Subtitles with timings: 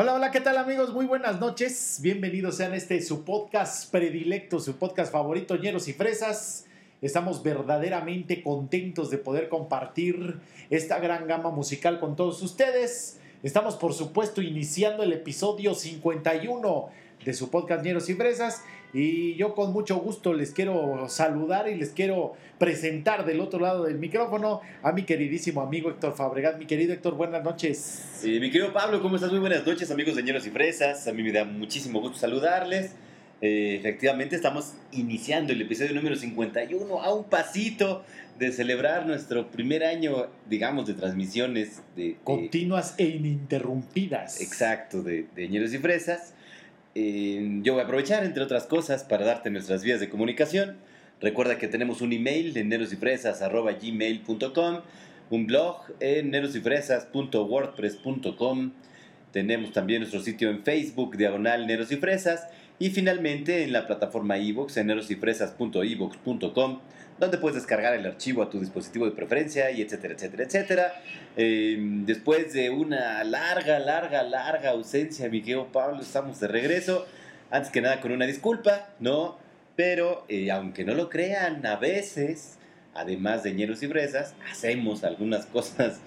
[0.00, 0.94] Hola, hola, ¿qué tal amigos?
[0.94, 1.98] Muy buenas noches.
[2.00, 6.66] Bienvenidos sean este su podcast predilecto, su podcast favorito, Ñeros y Fresas.
[7.02, 10.38] Estamos verdaderamente contentos de poder compartir
[10.70, 13.18] esta gran gama musical con todos ustedes.
[13.42, 16.90] Estamos, por supuesto, iniciando el episodio 51
[17.24, 18.62] de su podcast Ñeros y Fresas.
[18.92, 23.84] Y yo con mucho gusto les quiero saludar y les quiero presentar del otro lado
[23.84, 26.58] del micrófono a mi queridísimo amigo Héctor Fabregat.
[26.58, 28.20] Mi querido Héctor, buenas noches.
[28.22, 29.30] mi querido Pablo, ¿cómo estás?
[29.30, 31.06] Muy buenas noches, amigos de Ñeros y Fresas.
[31.06, 32.92] A mí me da muchísimo gusto saludarles.
[33.40, 38.04] Eh, efectivamente, estamos iniciando el episodio número 51 a un pasito
[38.38, 44.40] de celebrar nuestro primer año, digamos, de transmisiones de, continuas e ininterrumpidas.
[44.40, 46.34] Exacto, de, de Ñeros y Fresas.
[47.62, 50.78] Yo voy a aprovechar, entre otras cosas, para darte nuestras vías de comunicación.
[51.20, 54.80] Recuerda que tenemos un email en nerosyfresas.gmail.com,
[55.30, 58.72] un blog en nerosyfresas.wordpress.com,
[59.32, 62.46] tenemos también nuestro sitio en Facebook, diagonal Neros y Fresas,
[62.78, 66.80] y finalmente en la plataforma iVoox, en nerosyfresas.evox.com,
[67.18, 71.02] donde puedes descargar el archivo a tu dispositivo de preferencia y etcétera, etcétera, etcétera.
[71.36, 77.06] Em, después de una larga, larga, larga ausencia, mi querido Pablo, estamos de regreso.
[77.50, 79.38] Antes que nada, con una disculpa, ¿no?
[79.74, 82.58] Pero, eh, aunque no lo crean, a veces,
[82.94, 86.00] además de ñeros y fresas, hacemos algunas cosas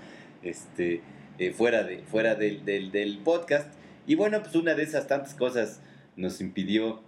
[0.43, 1.01] este,
[1.39, 3.73] eh, fuera, de, fuera del, del, podcast.
[4.07, 5.81] Y bueno, pues una de esas tantas cosas
[6.15, 7.01] nos impidió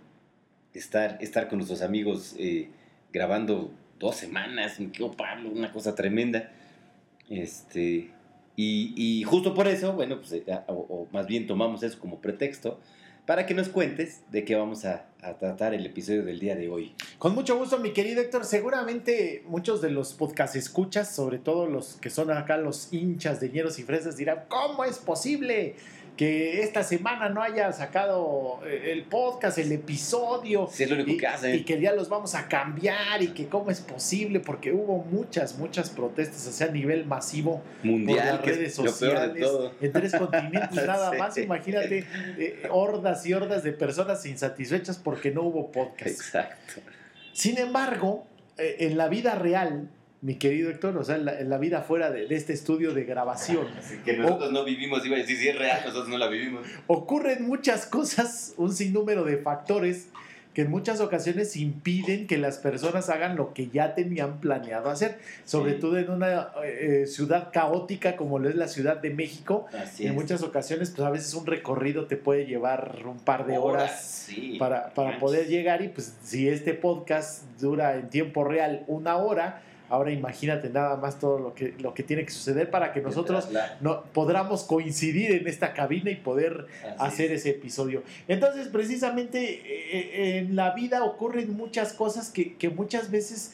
[0.73, 2.70] estar, estar con nuestros amigos eh,
[3.12, 3.72] grabando
[4.04, 6.52] dos semanas, me quedó Pablo, una cosa tremenda.
[7.30, 8.12] Este,
[8.56, 12.80] y, justo por eso, bueno, pues, eh, o, más bien tomamos eso como pretexto
[13.26, 15.06] para que nos cuentes de qué vamos a,
[15.40, 16.94] tratar el episodio del día de hoy.
[17.18, 18.44] Con mucho gusto, mi querido Héctor.
[18.44, 23.50] Seguramente muchos de los podcast escuchas, sobre todo los que son acá los hinchas de
[23.50, 25.76] hieros y fresas, dirán, ¿cómo es posible?
[26.16, 30.70] Que esta semana no haya sacado eh, el podcast, el episodio.
[30.72, 31.55] Sí, es lo único y, que hacen.
[31.55, 35.58] Y que ya los vamos a cambiar y que cómo es posible, porque hubo muchas,
[35.58, 37.64] muchas protestas, o sea, a nivel masivo.
[37.82, 39.48] Mundial, por las redes sociales.
[39.82, 41.38] En tres continentes nada más.
[41.38, 42.05] Imagínate,
[42.38, 46.08] eh, hordas y hordas de personas insatisfechas porque no hubo podcast.
[46.08, 46.73] Exacto.
[47.33, 48.27] Sin embargo,
[48.58, 49.89] eh, en la vida real,
[50.23, 53.67] mi querido Héctor, o sea, en la, vida fuera de, este estudio de grabación.
[53.78, 56.66] Así que nosotros no vivimos, iba a decir, si es real, nosotros no la vivimos.
[56.88, 60.08] Ocurren muchas cosas, un sinnúmero de factores
[60.54, 65.17] que en muchas ocasiones impiden que las personas hagan lo que ya tenían planeado hacer,
[65.45, 69.66] sobre todo en una eh, ciudad caótica como lo es la Ciudad de México.
[70.00, 74.30] en muchas ocasiones, pues a veces un recorrido te puede llevar un par de horas,
[74.60, 79.64] para, para poder llegar y pues si este podcast dura en tiempo real una hora,
[79.93, 83.48] Ahora imagínate nada más todo lo que, lo que tiene que suceder para que nosotros
[83.80, 86.65] no, podamos coincidir en esta cabina y poder
[86.98, 88.02] hacer ese episodio.
[88.27, 89.61] Entonces, precisamente eh,
[89.93, 93.53] eh, en la vida ocurren muchas cosas que, muchas veces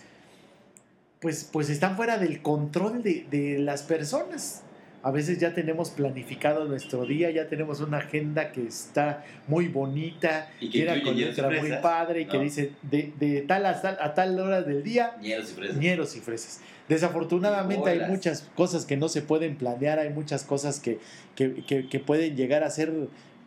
[1.20, 4.64] pues, pues están fuera del control de, de las personas.
[5.02, 10.50] A veces ya tenemos planificado nuestro día, ya tenemos una agenda que está muy bonita,
[10.60, 14.14] y que era con letra muy padre y que dice de, tal a tal, a
[14.14, 15.78] tal hora del día, ñeros y fresas.
[15.78, 16.62] Ñeros y fresas.
[16.90, 21.00] Desafortunadamente hay muchas cosas que no se pueden planear, hay muchas cosas que,
[21.36, 22.92] que, pueden llegar a ser,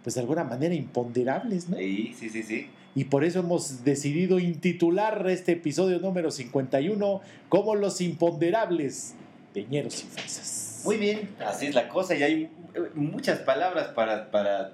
[0.03, 1.77] pues de alguna manera, imponderables, ¿no?
[1.77, 2.69] Sí, sí, sí, sí.
[2.95, 9.15] Y por eso hemos decidido intitular este episodio número 51 como Los imponderables
[9.55, 10.72] de Ñeros y fresas.
[10.85, 12.51] Muy bien, así es la cosa y hay
[12.95, 14.73] muchas palabras para, para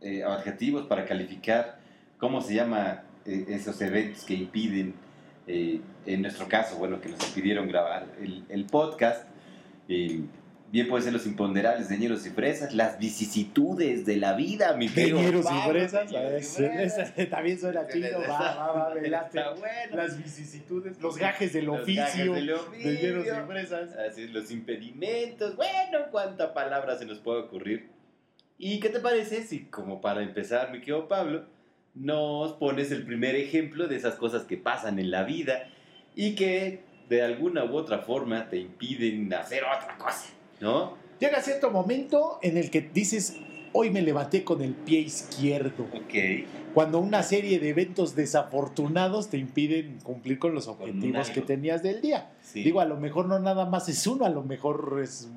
[0.00, 1.78] eh, adjetivos para calificar
[2.18, 4.94] cómo se llama eh, esos eventos que impiden,
[5.46, 9.26] eh, en nuestro caso, bueno, que nos impidieron grabar el, el podcast.
[10.76, 14.90] Bien puede ser los imponderables de ñeros y fresas, las vicisitudes de la vida, mi
[14.90, 15.18] querido.
[15.18, 19.40] Ñeros y fresas, también suena chido, va, va, va, adelante.
[19.90, 23.96] Las vicisitudes, los gajes del oficio, de ñeros y fresas.
[23.96, 27.88] Así es, los impedimentos, bueno, cuánta palabra se nos puede ocurrir.
[28.58, 31.46] ¿Y qué te parece si, como para empezar, mi querido Pablo,
[31.94, 35.70] nos pones el primer ejemplo de esas cosas que pasan en la vida
[36.14, 40.36] y que de alguna u otra forma te impiden hacer otra cosa?
[40.60, 40.94] ¿No?
[41.18, 43.36] Llega cierto momento en el que dices,
[43.72, 45.84] hoy me levanté con el pie izquierdo.
[45.94, 46.14] Ok.
[46.74, 52.02] Cuando una serie de eventos desafortunados te impiden cumplir con los objetivos que tenías del
[52.02, 52.30] día.
[52.52, 55.28] Digo, a lo mejor no nada más es uno, a lo mejor es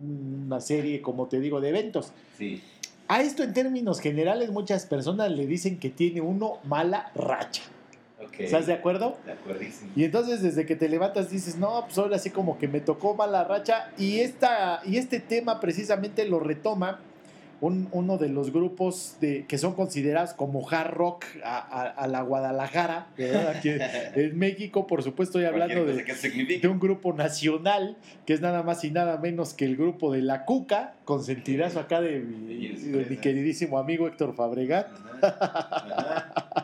[0.00, 2.12] una serie, como te digo, de eventos.
[2.38, 2.62] Sí.
[3.08, 7.62] A esto en términos generales muchas personas le dicen que tiene uno mala racha.
[8.38, 9.16] ¿Estás de acuerdo?
[9.24, 9.90] De acuerdísimo.
[9.96, 13.14] Y entonces desde que te levantas dices, no, pues ahora sí como que me tocó
[13.14, 13.90] mala racha.
[13.98, 17.00] Y, esta, y este tema precisamente lo retoma
[17.60, 22.06] un- uno de los grupos de, que son considerados como hard rock a, a- a
[22.08, 23.48] la Guadalajara, ¿verdad?
[23.56, 23.78] Aquí en
[24.38, 29.16] México, por supuesto, estoy hablando de, un grupo nacional que es nada más y nada
[29.18, 34.08] menos que el grupo de La Cuca, consentirazo acá de mi, de mi queridísimo amigo
[34.08, 34.88] Héctor Fabregat,
[35.22, 36.60] Ajá, ajá.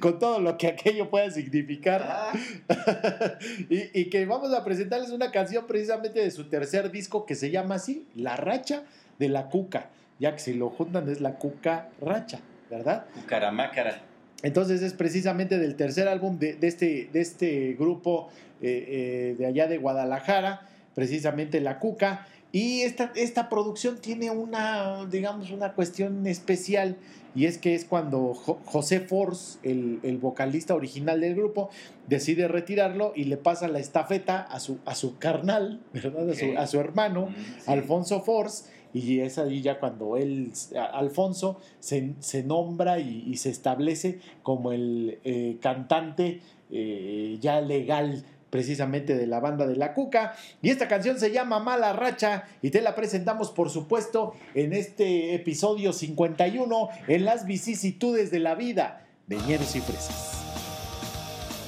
[0.00, 2.02] con todo lo que aquello pueda significar.
[2.04, 2.32] Ah,
[3.68, 7.50] y, y que vamos a presentarles una canción precisamente de su tercer disco que se
[7.50, 8.84] llama así, La Racha
[9.18, 12.40] de la Cuca, ya que si lo juntan es La Cuca Racha,
[12.70, 13.06] ¿verdad?
[13.14, 14.02] Cucaramácara.
[14.42, 18.30] Entonces es precisamente del tercer álbum de, de este, de este grupo
[18.62, 22.26] eh, eh, de allá de Guadalajara, precisamente La Cuca.
[22.52, 26.96] Y esta, esta producción tiene una, digamos, una cuestión especial
[27.34, 31.70] y es que es cuando Jo- José Force, el, el vocalista original del grupo,
[32.08, 36.28] decide retirarlo y le pasa la estafeta a su, a su carnal, ¿verdad?
[36.28, 37.26] A, su, a su hermano.
[37.26, 37.70] Mm, sí.
[37.70, 40.50] Alfonso Force, y es ahí ya cuando él,
[40.92, 46.40] Alfonso, se, se nombra y, y se establece como el eh, cantante
[46.72, 50.34] eh, ya legal precisamente de la banda de la Cuca.
[50.60, 55.34] Y esta canción se llama Mala Racha y te la presentamos, por supuesto, en este
[55.34, 60.42] episodio 51, en las vicisitudes de la vida de Ñeros y Fresas.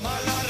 [0.03, 0.42] Mala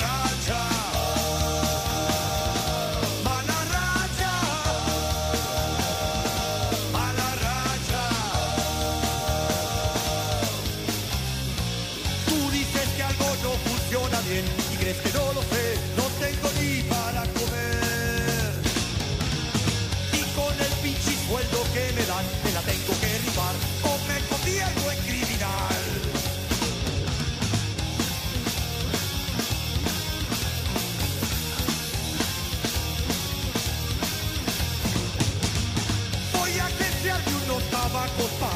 [38.19, 38.52] unos tabacos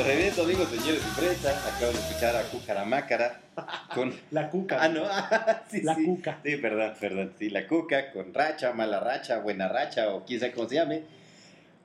[0.00, 1.66] Y ya estamos de amigos señores y fresas.
[1.66, 3.40] Acabo de escuchar a Cucaramácara
[3.94, 4.14] con.
[4.30, 4.78] La Cuca.
[4.82, 5.04] Ah, no.
[5.70, 6.04] sí, La sí.
[6.06, 6.40] Cuca.
[6.42, 7.32] Sí, perdón, perdón.
[7.38, 11.02] Sí, la Cuca con racha, mala racha, buena racha o quién sabe cómo se llame.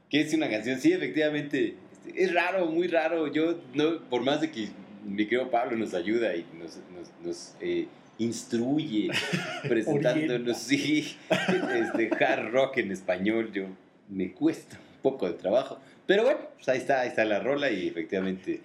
[0.09, 1.75] Que es una canción, sí, efectivamente.
[2.05, 3.27] este, Es raro, muy raro.
[3.27, 4.69] Yo, no, por más de que
[5.03, 9.09] mi querido Pablo nos ayuda y nos, nos, nos, eh, instruye
[9.67, 13.65] presentándonos, sí, este, hard rock en español, yo
[14.07, 15.79] me cuesta un poco de trabajo.
[16.07, 18.61] Pero bueno, pues ahí está, ahí está la rola y efectivamente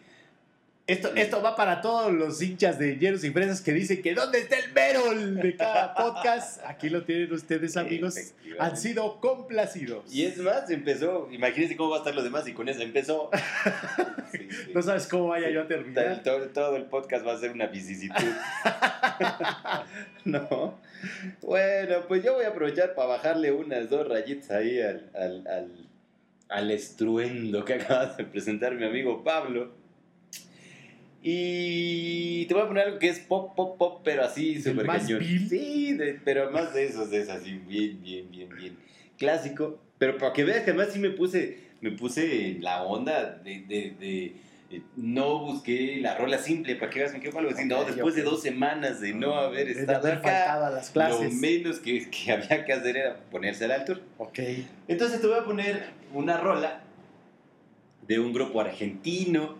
[0.86, 4.40] Esto, esto va para todos los hinchas de Hieros y Fresas que dicen que ¿dónde
[4.40, 6.60] está el Merol de cada podcast?
[6.66, 8.16] Aquí lo tienen ustedes, amigos.
[8.58, 10.12] Han sido complacidos.
[10.12, 13.30] Y es más, empezó, imagínense cómo va a estar lo demás y con eso empezó.
[14.32, 14.70] Sí, sí.
[14.72, 16.22] No sabes cómo vaya yo a terminar.
[16.22, 18.14] todo- todo el podcast va a ser una vicisitud.
[20.24, 20.78] no.
[21.42, 25.88] Bueno, pues yo voy a aprovechar para bajarle unas dos rayitas ahí al, al, al,
[26.50, 29.72] al estruendo que acaba de presentar mi amigo Pablo.
[31.22, 34.86] Y te voy a poner algo que es pop, pop, pop, pero así ¿Del súper
[34.86, 35.20] cañón.
[35.48, 38.76] Sí, de- pero más de esos, esos, así, bien, bien, bien, bien.
[39.18, 39.78] Clásico.
[39.98, 43.94] Pero para que veas que además sí me puse, me puse la onda de, de,
[44.00, 44.32] de-
[44.70, 47.64] eh, no busqué la rola simple para que veas me quedo algo así.
[47.66, 50.90] No, después de dos semanas de no haber De estado haber acá, faltado a las
[50.90, 51.34] clases.
[51.34, 54.00] lo menos que, que había que hacer era ponerse a la altura.
[54.18, 54.38] Ok.
[54.88, 56.82] Entonces te voy a poner una rola
[58.06, 59.56] de un grupo argentino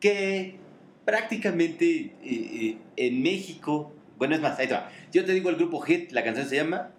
[0.00, 0.56] que
[1.04, 4.90] prácticamente eh, eh, en México, bueno, es más, ahí te va.
[5.12, 6.90] Yo te digo el grupo Hit, la canción se llama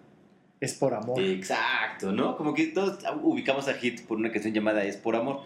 [0.60, 1.20] Es por amor.
[1.20, 2.36] Exacto, ¿no?
[2.36, 5.40] Como que todos ubicamos a Hit por una canción llamada Es por Amor.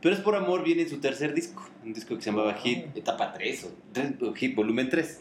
[0.00, 2.62] Pero Es por Amor viene en su tercer disco, un disco que se llamaba Wow.
[2.62, 5.20] Hit, etapa 3 o, tres- o Hit volumen 3.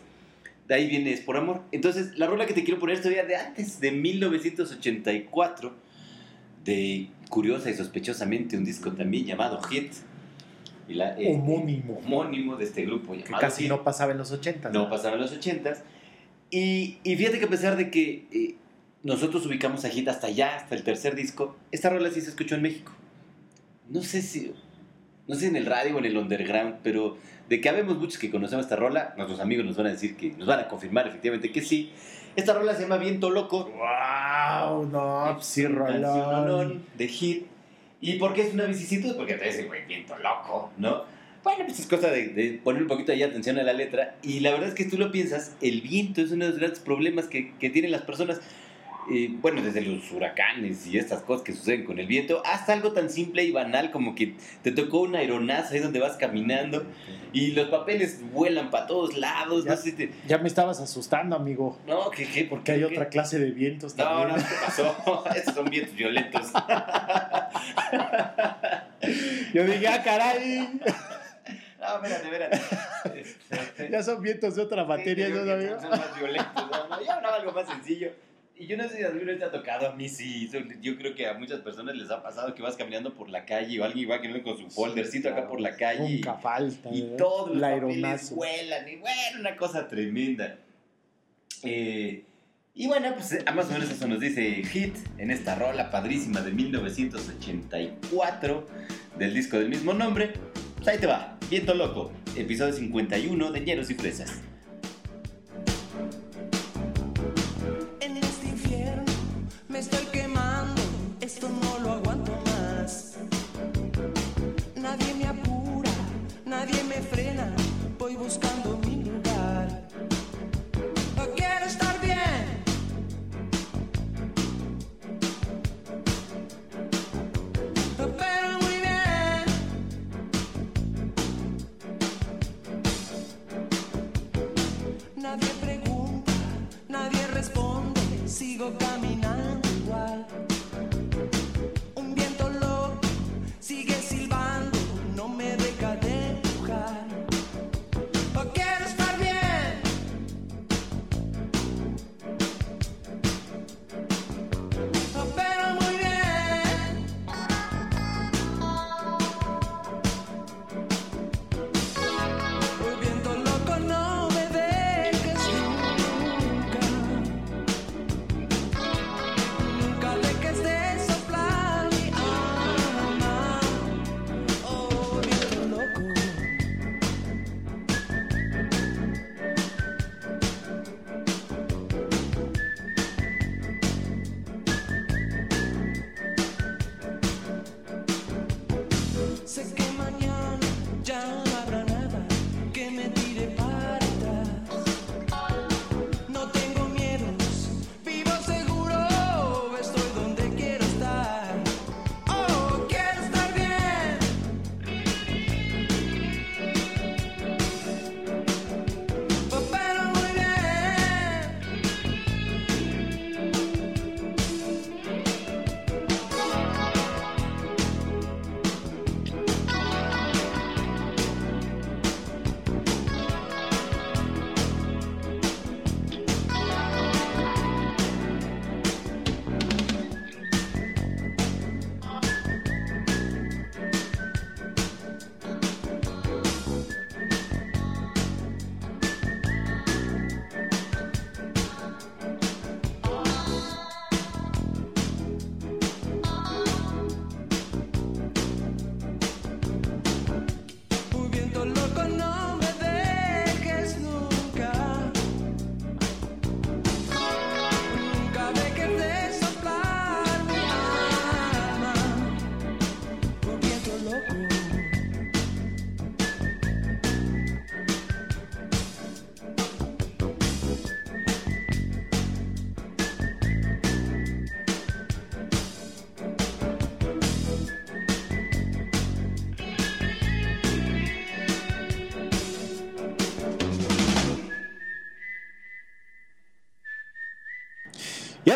[0.68, 1.62] De ahí viene Es por Amor.
[1.72, 5.74] Entonces, la rola que te quiero poner es todavía de antes, de 1984,
[6.64, 9.94] de curiosa y sospechosamente un disco también llamado Hit.
[10.88, 12.00] Y la- eh, Homónimo.
[12.06, 13.70] homónimo de este grupo Que casi Hit.
[13.70, 14.70] no pasaba en los 80.
[14.70, 15.80] No pasaba en los 80s.
[16.50, 18.56] Y, y fíjate que a pesar de que eh,
[19.04, 22.56] nosotros ubicamos a Hit hasta allá, hasta el tercer disco, esta rola sí se escuchó
[22.56, 22.92] en México.
[23.90, 24.54] No sé si,
[25.28, 27.18] no sé en el radio o en el underground, pero
[27.50, 30.32] de que habemos muchos que conocemos esta rola, nuestros amigos nos van a decir que,
[30.32, 31.92] nos van a confirmar efectivamente que sí.
[32.36, 33.72] Esta rola se llama Viento Loco.
[33.72, 34.86] ¡Wow!
[34.92, 36.84] No, sí, rolón.
[36.98, 37.48] De Hit.
[38.00, 39.16] ¿Y por qué es una vicisitud?
[39.16, 41.04] Porque te dicen, güey, viento loco, ¿no?
[41.44, 44.16] Bueno, pues es cosa de, de poner un poquito ahí atención a la letra.
[44.22, 46.80] Y la verdad es que tú lo piensas, el viento es uno de los grandes
[46.80, 48.40] problemas que, que tienen las personas.
[49.10, 52.92] Eh, bueno, desde los huracanes y estas cosas que suceden con el viento, hasta algo
[52.92, 56.86] tan simple y banal como que te tocó un aeronazo ahí donde vas caminando
[57.32, 59.64] y los papeles vuelan para todos lados.
[59.64, 59.72] Ya.
[59.72, 61.80] No sé, te- Ya me estabas asustando, amigo.
[61.88, 62.44] no, ¿qué, qué?
[62.44, 62.86] ¿Por Porque hay qué?
[62.86, 64.30] otra clase de vientos No, también.
[64.30, 65.24] no, ¿qué pasó?
[65.36, 66.48] Estos son vientos violentos.
[69.54, 70.80] Yo dije, ah, caray.
[71.80, 72.56] No, espérate,
[73.16, 73.90] espérate.
[73.92, 75.80] Ya son vientos de otra materia, sí, ¿no, que amigo?
[75.80, 76.54] Son más violentos.
[76.72, 78.12] No, no, yo hablaba algo más sencillo.
[78.60, 80.50] Y yo no sé si a alguna vez te ha tocado, a mí sí.
[80.82, 83.80] Yo creo que a muchas personas les ha pasado que vas caminando por la calle
[83.80, 86.10] o alguien va caminando con su foldercito acá por la calle.
[86.10, 86.90] y- Nunca falta.
[86.92, 87.18] y ¿verdad?
[87.18, 90.58] todos los El papeles vuelan y bueno, una cosa tremenda.
[91.64, 92.24] Eh,
[92.74, 96.42] y bueno, pues eh, más o menos eso nos dice Hit en esta rola padrísima
[96.42, 98.68] de 1984
[99.20, 100.34] del disco del mismo nombre.
[100.78, 104.42] Pues ahí te va, Viento Loco, episodio 51 de Ñeros y Fresas.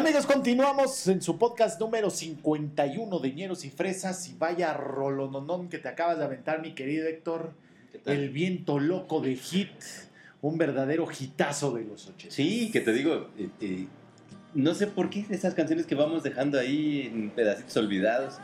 [0.02, 4.28] Amigos, continuamos en su podcast número 51 de Ñeros y Fresas.
[4.30, 7.54] Y vaya rolononón que te acabas de aventar, mi querido Héctor.
[8.08, 9.70] El viento loco de hit.
[10.42, 12.34] Un verdadero hitazo de los 80.
[12.34, 13.86] Sí, que te digo, eh, eh,
[14.56, 18.40] no sé por qué esas canciones que vamos dejando ahí en pedacitos olvidados,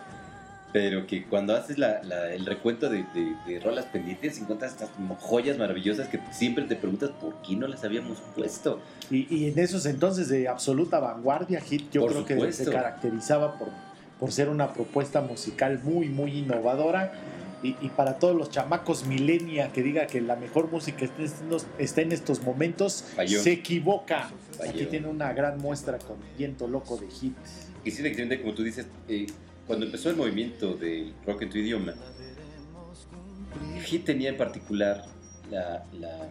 [0.73, 4.89] pero que cuando haces la- la- el recuento de, de- de rolas pendientes encuentras estas
[5.19, 8.79] joyas maravillosas que siempre te preguntas por qué no las habíamos puesto.
[9.09, 12.63] Y, y en esos entonces de absoluta vanguardia, Hit, yo Por creo que supuesto.
[12.65, 13.69] se caracterizaba por,
[14.19, 17.13] por ser una propuesta musical muy, muy innovadora.
[17.63, 21.05] Y, y para todos los chamacos milenia que diga que la mejor música
[21.79, 23.41] está en estos, momentos, Falló.
[23.41, 24.29] se equivoca.
[24.55, 24.69] Falló.
[24.69, 27.33] Aquí tiene una gran muestra con Viento Loco de Hit.
[27.83, 28.03] Y sí,
[28.41, 29.25] como tú dices, eh,
[29.67, 31.93] cuando empezó el movimiento del rock en tu idioma,
[33.85, 35.05] Hit tenía en particular
[35.51, 36.27] la, la-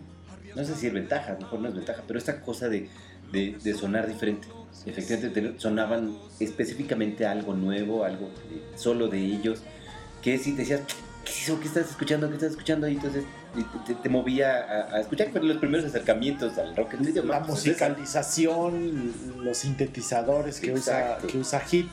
[0.54, 2.88] no sé si es ventaja, mejor no es ventaja, pero esta cosa de,
[3.32, 4.48] de- de sonar diferente.
[4.84, 9.62] Efectivamente, sonaban específicamente algo nuevo, algo de- solo de ellos,
[10.22, 10.80] que si decías,
[11.24, 11.60] ¿qué es eso?
[11.60, 12.28] ¿Qué estás escuchando?
[12.28, 12.88] ¿Qué estás escuchando?
[12.88, 13.24] Y entonces
[13.86, 17.34] te, te movía a, a escuchar fueron los primeros acercamientos al rock en tu idioma.
[17.40, 21.88] La musicalización, los sintetizadores que usa, que usa Hit.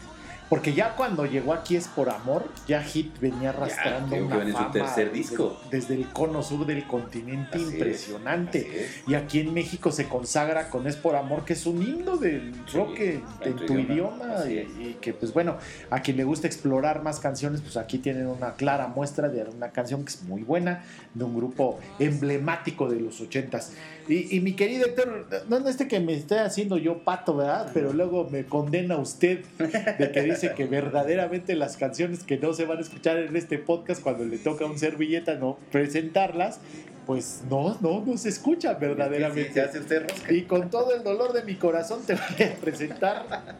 [0.54, 4.72] Porque ya cuando llegó aquí es por amor, ya Hit venía arrastrando una su fama
[4.72, 5.60] tercer desde- disco.
[5.72, 8.84] Desde, el cono sur del continente Así impresionante.
[8.86, 9.02] es.
[9.08, 12.54] Y aquí en México se consagra con Es por Amor, que es un himno del
[12.72, 14.46] rock en, en tu idioma.
[14.48, 15.58] Y, y que, pues bueno,
[15.90, 19.72] a quien le gusta explorar más canciones, pues aquí tienen una clara muestra de una
[19.72, 20.84] canción que es muy buena,
[21.16, 23.72] de un grupo emblemático de los ochentas.
[24.08, 27.72] Y, y mi querido Héctor, no es este que me esté haciendo yo pato, ¿verdad?
[27.74, 32.66] Pero luego me condena usted de que dice que verdaderamente las canciones que no se
[32.66, 36.60] van a escuchar en este podcast cuando le toca a un servilleta no presentarlas,
[37.06, 39.48] pues no, no, no se escucha verdaderamente.
[39.48, 40.34] Sí, se hace usted rosca.
[40.34, 43.56] Y con todo el dolor de mi corazón te voy a presentar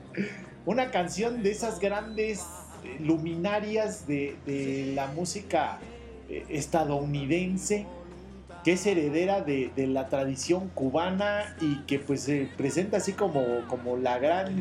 [0.66, 2.42] una canción de esas grandes
[3.00, 5.80] luminarias de, de la música
[6.30, 7.86] eh, estadounidense
[8.64, 13.44] que es heredera de, de la tradición cubana y que pues se presenta así como,
[13.68, 14.56] como la gran,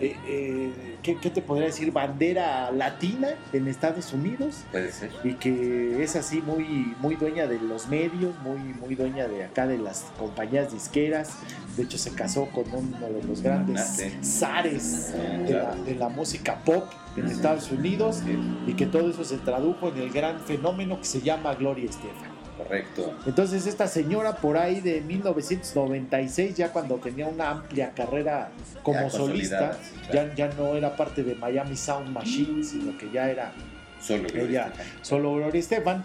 [0.00, 1.92] eh, eh, ¿qué, qué te podría decir?
[1.92, 5.10] Bandera latina en Estados Unidos Puede ser.
[5.24, 9.66] y que es así muy, muy dueña de los medios, muy, muy dueña de acá
[9.66, 11.34] de las compañías disqueras.
[11.76, 15.12] De hecho, se casó con uno de los grandes Ah, zares
[15.46, 16.84] de la, de la música pop
[17.16, 17.26] en.
[17.26, 18.22] Estados Unidos
[18.66, 22.27] y que todo eso se tradujo en el gran fenómeno que se llama Gloria Estefan.
[22.58, 23.14] Correcto.
[23.26, 28.50] Entonces esta señora por ahí de 1996, ya cuando tenía una amplia carrera
[28.82, 30.30] como Ya solista, sí, claro.
[30.36, 33.52] ya, ya no era parte de Miami Sound Machine, sino que ya era
[34.00, 35.04] Solo Gloria ella, Estefan.
[35.04, 36.04] solo Gloria Estefan.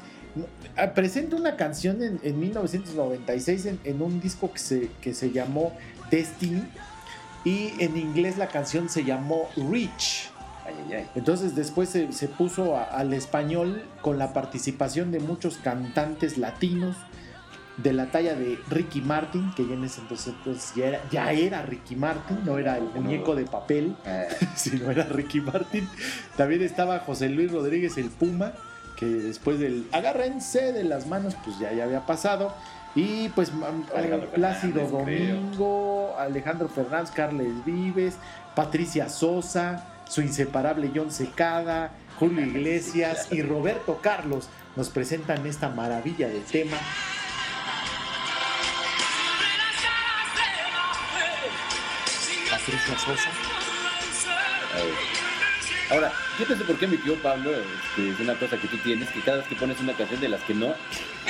[0.78, 5.30] Ah, Presenta una canción en, en 1996 en, en un disco que se, que se
[5.32, 5.74] llamó
[6.10, 6.64] Destiny
[7.46, 10.32] y en inglés la canción se llamó Reach.
[10.66, 11.08] Ay, ay, ay.
[11.16, 16.96] Entonces después se, se puso a- al español con la participación de muchos cantantes latinos
[17.78, 21.32] de la talla de Ricky Martin, que ya en ese entonces, entonces ya, era, ya
[21.32, 25.90] era Ricky Martin, no era el muñeco de papel, Ah, sino era Ricky Martin.
[26.38, 28.52] También estaba José Luis Rodríguez el Puma,
[28.96, 32.54] que después del agárrense de las manos, pues ya, ya había pasado.
[32.96, 33.52] Y pues
[33.96, 35.36] Alejandro Plácido Fernández, creo.
[35.38, 38.18] Domingo, Alejandro Fernández, Carles Vives,
[38.56, 46.28] Patricia Sosa, su inseparable John Secada, Julio Iglesias y Roberto Carlos nos presentan esta maravilla
[46.28, 46.78] de tema.
[52.48, 53.30] Patricia Sosa.
[55.90, 58.78] Ahora, yo no sé por qué mi tío Pablo este, es una cosa que tú
[58.78, 60.74] tienes, que cada vez que pones una canción de las que no,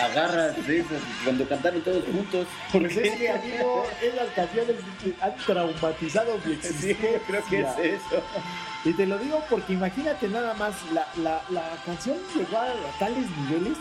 [0.02, 2.48] agarras de esas, cuando cantaron todos juntos.
[2.72, 7.22] Porque es que, amigo, esas canciones que han traumatizado mi Sí, existencia.
[7.28, 8.24] creo que es eso.
[8.86, 12.68] Y te lo digo porque imagínate nada más, la, la, la canción llegó a,
[13.00, 13.78] tales niveles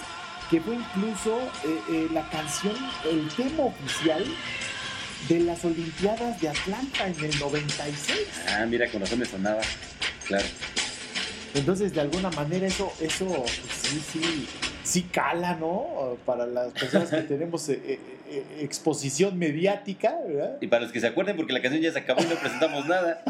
[0.49, 2.75] que fue incluso eh, eh, la canción,
[3.11, 4.25] el tema oficial
[5.29, 8.19] de las Olimpiadas de Atlanta en el 96.
[8.49, 9.63] Ah, mira, con razón me sonaba.
[10.27, 10.45] Claro.
[11.55, 14.49] Entonces, de alguna manera, eso, eso pues, sí, sí,
[14.85, 16.17] sí cala, ¿no?
[16.25, 17.99] Para las personas que tenemos eh,
[18.61, 20.59] exposición mediática, ¿verdad?
[20.61, 22.87] Y para los que se acuerden, porque la canción ya se acabó y no presentamos
[22.87, 23.23] nada.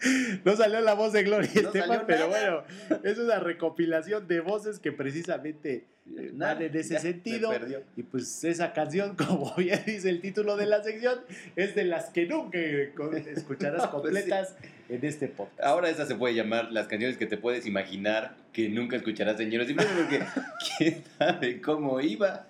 [0.44, 2.64] No salió la voz de Gloria No Estefan, pero nada.
[2.88, 5.86] bueno, es una recopilación de voces que precisamente
[6.34, 7.52] Nada, van en ese ya, sentido.
[7.96, 11.20] Y pues esa canción, como bien dice el título de la sección,
[11.56, 14.54] es de las que nunca escucharás No, pues completas
[14.88, 15.60] en este podcast.
[15.62, 19.70] Ahora esa se puede llamar las canciones que te puedes imaginar que nunca escucharás, señores.
[19.70, 20.20] Y porque
[20.78, 22.46] quién sabe cómo iba.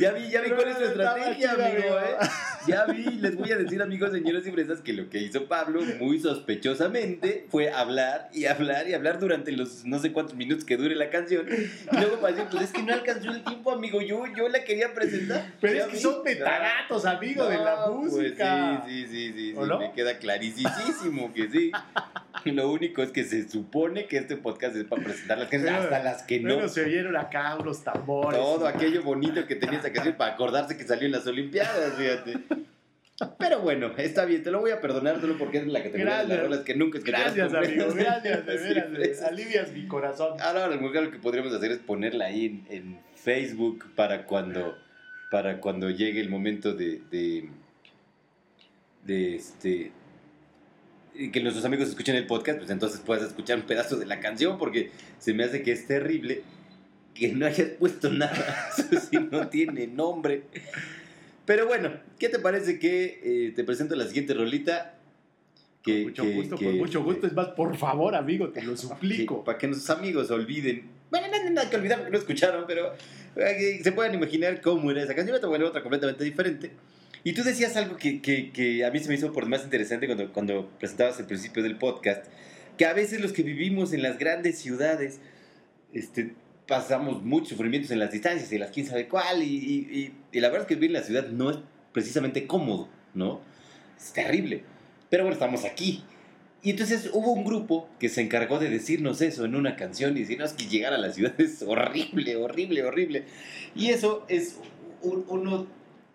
[0.00, 1.98] Ya vi, ya vi cuál es Estaba estrategia, amigo.
[1.98, 2.26] ¿eh?
[2.68, 5.80] Ya vi, les voy a decir, amigos, señores y fresas, que lo que hizo Pablo
[5.98, 10.76] muy sospechosamente fue hablar y hablar y hablar durante los no sé cuántos minutos que
[10.76, 11.46] dure la canción.
[11.50, 14.00] Y luego para decir, pues es que no alcanzó el tiempo, amigo.
[14.02, 15.52] Yo, yo la quería presentar.
[15.60, 18.82] Pero es que son metagatos, amigo, de la No, pues música.
[18.86, 19.78] sí, sí, sí, sí, sí, ¿O no?
[19.78, 21.70] me queda clarísimo que sí.
[22.44, 26.02] Lo único es que se supone que este podcast es para presentar las canciones, hasta
[26.02, 26.54] las que no.
[26.54, 28.38] Bueno, se oyeron acá unos tambores.
[28.38, 32.34] Todo aquello bonito que tenía esta canción para acordarse que salió en las Olimpiadas, fíjate.
[33.38, 36.28] Pero bueno, está bien, te lo voy a perdonar solo porque es la categoría de
[36.28, 39.28] las rolas que nunca escucharás Gracias, amigo, gracias, de veras, fresas.
[39.28, 40.40] alivias mi corazón.
[40.40, 44.76] Ahora, lo mejor que podríamos hacer es ponerla ahí en, en Facebook para cuando,
[45.30, 47.48] para cuando llegue el momento de, de,
[49.04, 49.92] de este
[51.32, 54.58] que nuestros amigos escuchen el podcast, pues entonces puedas escuchar un pedazo de la canción,
[54.58, 56.42] porque se me hace que es terrible
[57.14, 58.70] que no hayas puesto nada,
[59.10, 60.42] sí no tiene nombre.
[61.46, 64.94] Pero bueno, ¿qué te parece que eh, te presento la siguiente rolita?
[65.82, 67.26] Que, con mucho que- gusto, que- con mucho gusto.
[67.26, 69.44] Es más, por favor, amigo, te lo suplico.
[69.44, 70.88] para que nuestros amigos olviden.
[71.10, 72.92] Bueno, no hay nada que olvidar porque no escucharon, pero
[73.36, 75.38] eh, se puedan imaginar cómo era esa canción.
[75.40, 76.70] Te voy a otra completamente diferente.
[77.22, 80.06] Y tú decías algo que, que, que a mí se me hizo por demás interesante
[80.06, 82.24] cuando, cuando presentabas el principio del podcast,
[82.78, 85.20] que a veces los que vivimos en las grandes ciudades
[85.92, 86.34] este,
[86.66, 90.40] pasamos muchos sufrimientos en las distancias y las quién sabe cuál, y, y- y- y
[90.40, 91.58] la verdad es que vivir en la ciudad no es
[91.92, 93.40] precisamente cómodo, ¿no?
[93.98, 94.62] Es terrible.
[95.10, 96.02] Pero bueno, estamos aquí.
[96.62, 100.20] Y entonces hubo un grupo que se encargó de decirnos eso en una canción y
[100.20, 103.24] decirnos que llegar a la ciudad es horrible, horrible, horrible.
[103.74, 104.58] Y eso es
[105.02, 105.66] un- uno,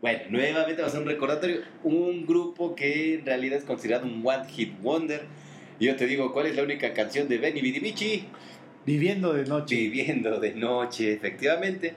[0.02, 4.26] bueno, nuevamente va a ser un recordatorio, un grupo que en realidad es considerado un
[4.26, 5.22] One Hit Wonder.
[5.80, 8.26] Yo te digo, ¿cuál es la única canción de Benny Vidivici?
[8.94, 9.76] Viviendo de noche.
[9.76, 11.94] Viviendo de noche, efectivamente.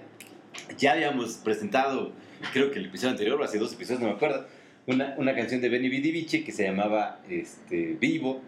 [0.77, 2.13] Ya habíamos presentado,
[2.53, 4.47] creo que el episodio anterior, o hace dos episodios, no me acuerdo,
[4.87, 8.43] una, una canción de Benny Vidivici que se llamaba este, Vivo,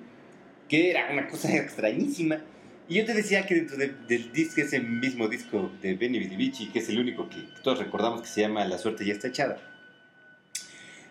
[0.68, 2.42] que era una cosa extrañísima.
[2.86, 6.68] Y yo te decía que dentro de- del disco, ese mismo disco de Benny Vidivici,
[6.68, 9.56] que es el único que todos recordamos que se llama La suerte ya está echada,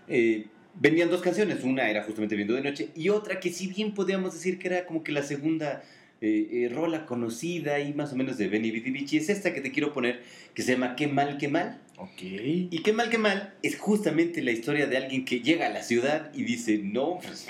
[0.08, 1.64] eh, venían dos canciones.
[1.64, 4.86] Una era justamente Viendo de Noche y otra que si bien podíamos decir que era
[4.86, 5.82] como que la segunda
[6.26, 9.74] eh, eh, rola conocida y más o menos de Benny Vidivici, es esta que te
[9.74, 10.22] quiero poner
[10.54, 11.82] que se llama Qué mal, qué mal.
[11.98, 12.22] Ok.
[12.22, 15.84] Y qué mal, qué mal es justamente la historia de alguien que llega a la
[15.84, 17.50] ciudad y dice, no, pues,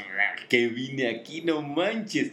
[0.49, 2.31] que vine aquí, no manches.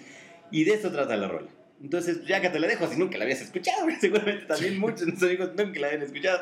[0.51, 1.49] Y de eso trata la rola.
[1.83, 5.07] Entonces, ya que te la dejo, si nunca la habías escuchado, seguramente también muchos de
[5.09, 6.41] nuestros amigos nunca la habían escuchado.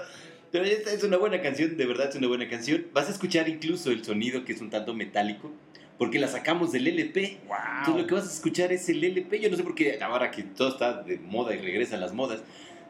[0.52, 2.87] Pero esta es una buena canción, de verdad es una buena canción.
[2.94, 5.52] Vas a escuchar incluso el sonido que es un tanto metálico,
[5.98, 7.38] porque la sacamos del LP.
[7.78, 9.40] Entonces lo que vas a escuchar es el LP.
[9.40, 12.40] Yo no sé por qué ahora que todo está de moda y regresan las modas,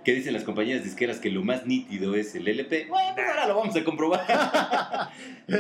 [0.05, 2.87] que dicen las compañías disqueras que lo más nítido es el LP.
[2.89, 4.27] Bueno, pues ahora lo vamos a comprobar.
[5.49, 5.57] Yo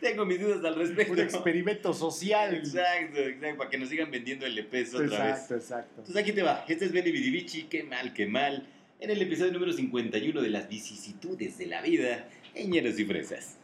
[0.00, 1.12] tengo mis dudas al respecto.
[1.12, 2.54] Un experimento social.
[2.54, 5.34] Exacto, exacto, para que nos sigan vendiendo LPs otra vez.
[5.34, 5.94] Exacto, exacto.
[5.98, 6.64] Entonces aquí te va.
[6.68, 8.66] Este es Benny Vidivici, qué mal, qué mal.
[9.00, 13.58] En el episodio número 51 de las vicisitudes de la vida, ñeros y fresas.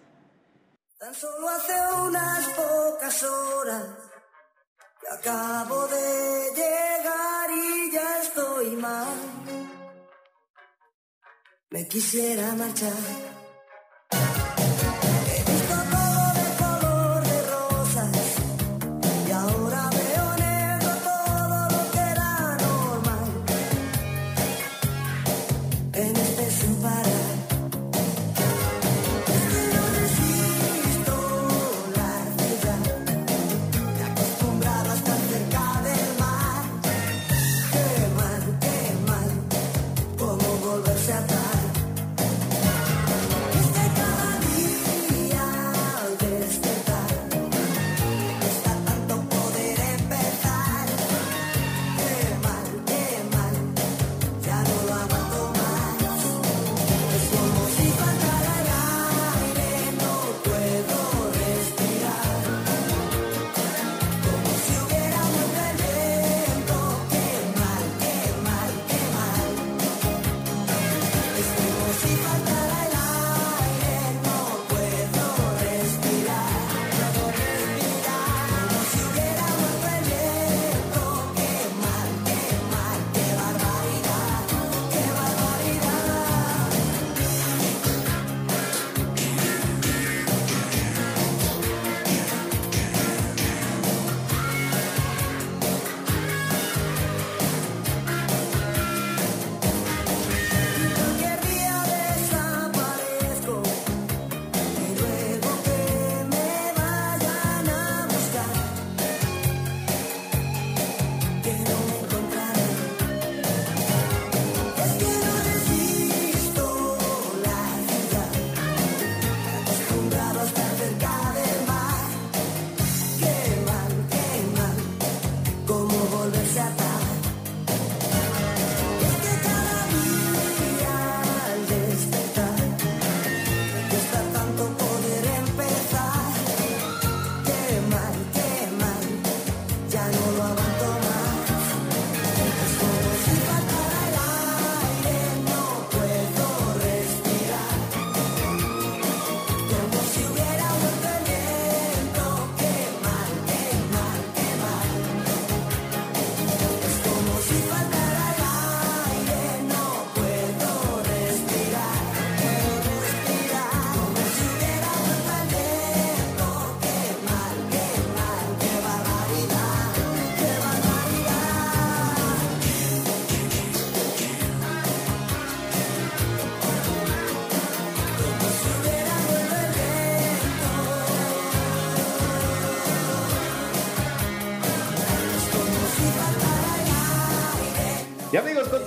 [1.04, 3.84] Tan solo hace unas pocas horas
[4.98, 9.18] que acabo de llegar y ya estoy mal.
[11.68, 13.33] Me quisiera marchar.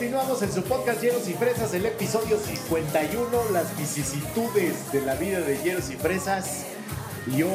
[0.07, 5.41] Continuamos en su podcast Hieros y Fresas, el episodio 51, las vicisitudes de la vida
[5.41, 6.65] de Hieros y Fresas.
[7.35, 7.49] Yo,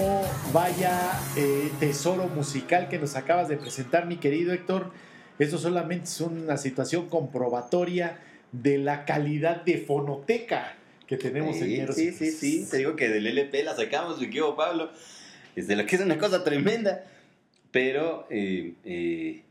[0.52, 4.90] vaya eh, tesoro musical que nos acabas de presentar, mi querido Héctor.
[5.38, 8.20] Eso solamente es una situación comprobatoria
[8.52, 12.38] de la calidad de fonoteca que tenemos en Sí, Hieros sí, y sí, Fresas.
[12.38, 12.68] sí.
[12.70, 14.90] Te digo que del LP la sacamos, mi querido Pablo.
[15.56, 17.02] Es de lo que es una cosa tremenda.
[17.70, 19.42] Pero eh, eh,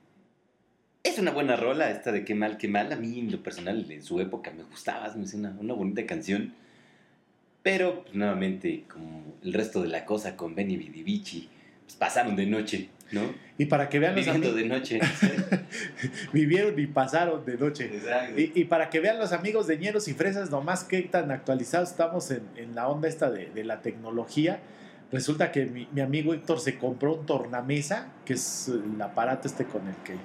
[1.03, 2.91] es una buena rola esta de Qué mal, qué mal.
[2.91, 6.05] A mí, en lo personal, en su época me gustaba, me hacía una, una bonita
[6.05, 6.53] canción.
[7.63, 11.49] Pero, pues, nuevamente, como el resto de la cosa con Benny Vidivici,
[11.83, 13.21] pues pasaron de noche, ¿no?
[13.57, 14.99] Y para que vean los Viviendo amigos, de noche.
[16.33, 17.85] vivieron y pasaron de noche.
[17.85, 18.39] Exacto.
[18.39, 21.91] Y, y para que vean los amigos de Ñeros y Fresas, nomás que tan actualizados
[21.91, 24.59] estamos en, en la onda esta de, de la tecnología.
[25.11, 29.65] Resulta que mi, mi amigo Héctor se compró un tornamesa, que es el aparato este
[29.65, 30.15] con el que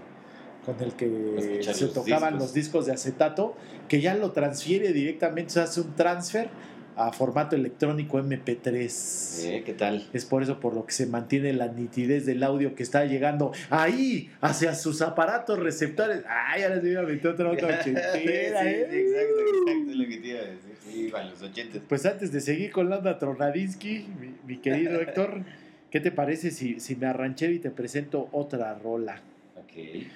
[0.67, 2.41] con el que se tocaban discos.
[2.41, 3.57] los discos de acetato,
[3.89, 6.49] que ya lo transfiere directamente, se hace un transfer
[6.97, 9.45] a formato electrónico MP3.
[9.45, 10.09] Eh, ¿Qué tal?
[10.13, 13.53] Es por eso por lo que se mantiene la nitidez del audio que está llegando
[13.71, 16.25] ahí, hacia sus aparatos receptores.
[16.27, 18.47] Ay, ahora se me metió otra otra sí, sí, ¿eh?
[18.49, 20.77] exacto, exacto, es lo que te iba a decir.
[20.85, 21.83] Sí, para los ochentas.
[21.89, 25.43] Pues antes de seguir con la onda Tronadinsky, mi, mi querido Héctor,
[25.91, 29.21] ¿qué te parece si, si me arranchero y te presento otra rola?
[29.57, 30.07] Ok.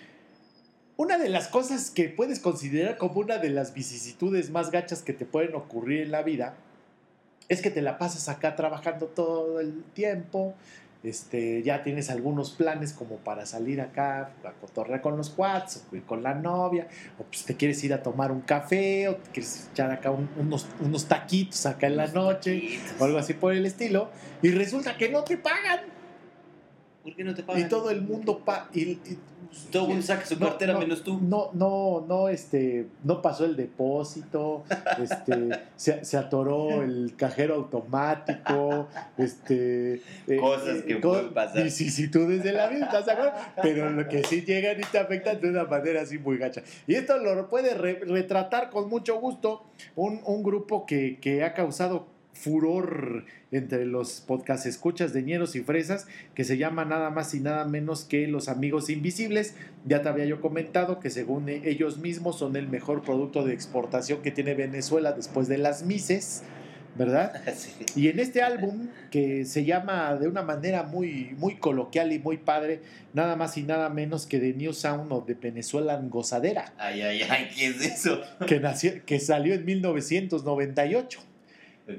[1.00, 5.14] Una de las cosas que puedes considerar como una de las vicisitudes más gachas que
[5.14, 6.56] te pueden ocurrir en la vida
[7.48, 10.52] es que te la pasas acá trabajando todo el tiempo,
[11.02, 15.96] este, ya tienes algunos planes como para salir acá a cotorrear con los cuates o
[15.96, 16.86] ir con la novia,
[17.18, 20.28] o pues te quieres ir a tomar un café, o te quieres echar acá un-
[20.38, 24.10] unos, unos taquitos acá en la noche, o algo así por el estilo,
[24.42, 25.80] y resulta que no te pagan,
[27.02, 27.62] ¿Por qué no te pagan?
[27.62, 29.18] y todo el mundo pa y, y-
[29.72, 31.18] Todo el mundo saca su cartera no, menos tú.
[31.20, 34.64] No, no, no, este, no pasó el depósito,
[35.02, 39.94] este, se, se atoró el cajero automático, este,
[40.26, 41.62] eh, Cosas que pueden pasar.
[41.64, 43.32] Vicisitudes de la vida, ¿estás de acuerdo?
[43.62, 46.62] Pero lo que sí llegan y te afectan de una manera así muy gacha.
[46.86, 49.64] Y esto lo puede re- retratar con mucho gusto
[49.96, 52.06] un, un grupo que, que ha causado
[52.40, 57.40] furor entre los podcast escuchas de ñeros y fresas que se llama nada más y
[57.40, 59.54] nada menos que los amigos invisibles
[59.86, 64.22] ya te había yo comentado que según ellos mismos son el mejor producto de exportación
[64.22, 66.42] que tiene Venezuela después de las Mises,
[66.96, 67.42] ¿verdad?
[67.54, 67.70] Sí.
[67.94, 72.38] Y en este álbum, que se llama de una manera muy, muy coloquial y muy
[72.38, 72.80] padre,
[73.12, 77.22] nada más y nada menos que The New Sound of the Venezuelan Gozadera, Ay, ay,
[77.28, 78.20] ay, ¿qué es eso?
[78.46, 81.20] que, nació, que salió en 1998.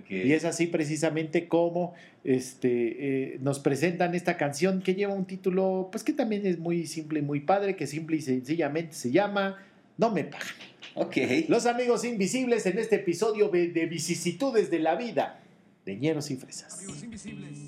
[0.10, 5.90] Y es así precisamente como este, eh, nos presentan esta canción que lleva un título,
[5.92, 9.58] pues que también es muy simple y muy padre, que simple y sencillamente se llama
[9.98, 10.48] No me pagan.
[10.96, 11.18] Ok.
[11.48, 15.42] Los amigos invisibles en este episodio de, de vicisitudes de la vida,
[15.86, 16.78] de ñeros y fresas.
[16.80, 17.60] Amigos invisibles.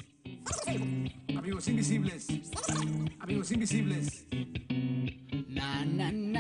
[1.36, 2.28] Amigos invisibles.
[3.20, 4.26] Amigos invisibles.
[5.50, 6.33] Na, na, na, na,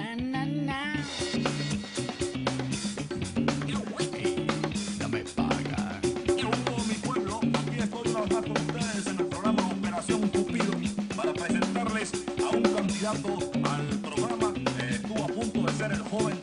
[13.13, 14.53] al programa
[14.89, 16.42] estuvo a punto de ser el joven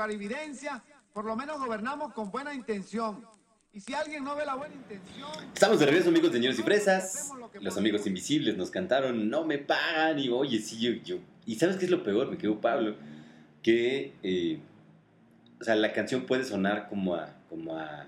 [0.00, 0.82] clarividencia,
[1.12, 3.22] por lo menos gobernamos con buena intención.
[3.72, 5.28] Y si alguien no ve la buena intención...
[5.52, 7.30] Estamos de regreso, amigos, señores y fresas.
[7.60, 10.18] Los amigos invisibles nos cantaron No me pagan.
[10.18, 10.92] Y oye, sí, yo.
[11.04, 11.18] yo.
[11.44, 12.30] ¿Y sabes qué es lo peor?
[12.30, 12.96] Me quedó Pablo.
[13.62, 14.14] Que.
[14.22, 14.58] eh,
[15.60, 17.34] o sea, la canción puede sonar como a.
[17.50, 18.06] Como a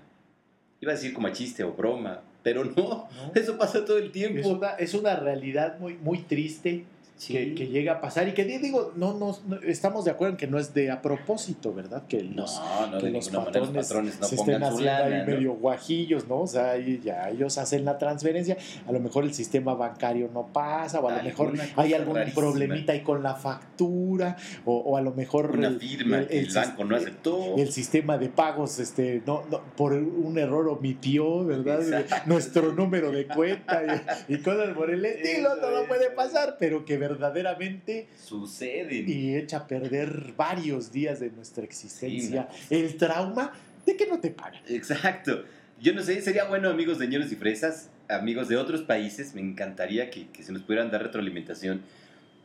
[0.81, 2.21] iba a decir como a chiste o broma.
[2.41, 2.73] Pero no,
[3.15, 3.31] No.
[3.35, 4.49] eso pasa todo el Es tiempo.
[4.49, 6.85] una, es una realidad muy, muy triste
[7.23, 7.33] Sí.
[7.33, 10.37] que, que llega a pasar y que digo, no, no, no- estamos de acuerdo en
[10.37, 12.03] que no es de a propósito, ¿verdad?
[12.07, 15.03] Que los, No, no, que los patrones, los patrones no se estén pongan su haciendo
[15.03, 15.25] ahí lana.
[15.25, 15.31] ¿no?
[15.31, 16.41] medio guajillos, ¿no?
[16.41, 18.57] O sea, ya ellos hacen la transferencia,
[18.87, 22.41] a lo mejor el sistema bancario no pasa, o a lo mejor hay algún rarísima.
[22.41, 26.47] problemita ahí con la factura, o, o a lo mejor Una el- firma el- el,
[26.47, 27.55] el banco no aceptó.
[27.57, 32.15] el sistema de pagos este no, no por un error omitió verdad Exacto.
[32.25, 33.81] nuestro número de cuenta
[34.27, 35.87] y, y cosas por el estilo eso.
[35.87, 39.07] puede pasar pero que verdaderamente Suceden.
[39.07, 43.53] y echa a perder varios días de nuestra existencia Sí, el trauma
[43.85, 45.43] de que no te pagan Exacto.
[45.81, 50.09] Yo no sé, sería bueno, amigos señores y fresas, amigos de otros países, me encantaría
[50.09, 51.81] que, que se nos pudieran dar retroalimentación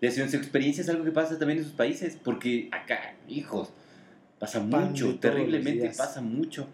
[0.00, 3.14] de si en su experiencia es algo que pasa también en sus países, porque acá,
[3.28, 3.70] hijos,
[4.38, 6.68] pasa Pan de mucho, terriblemente pasa mucho.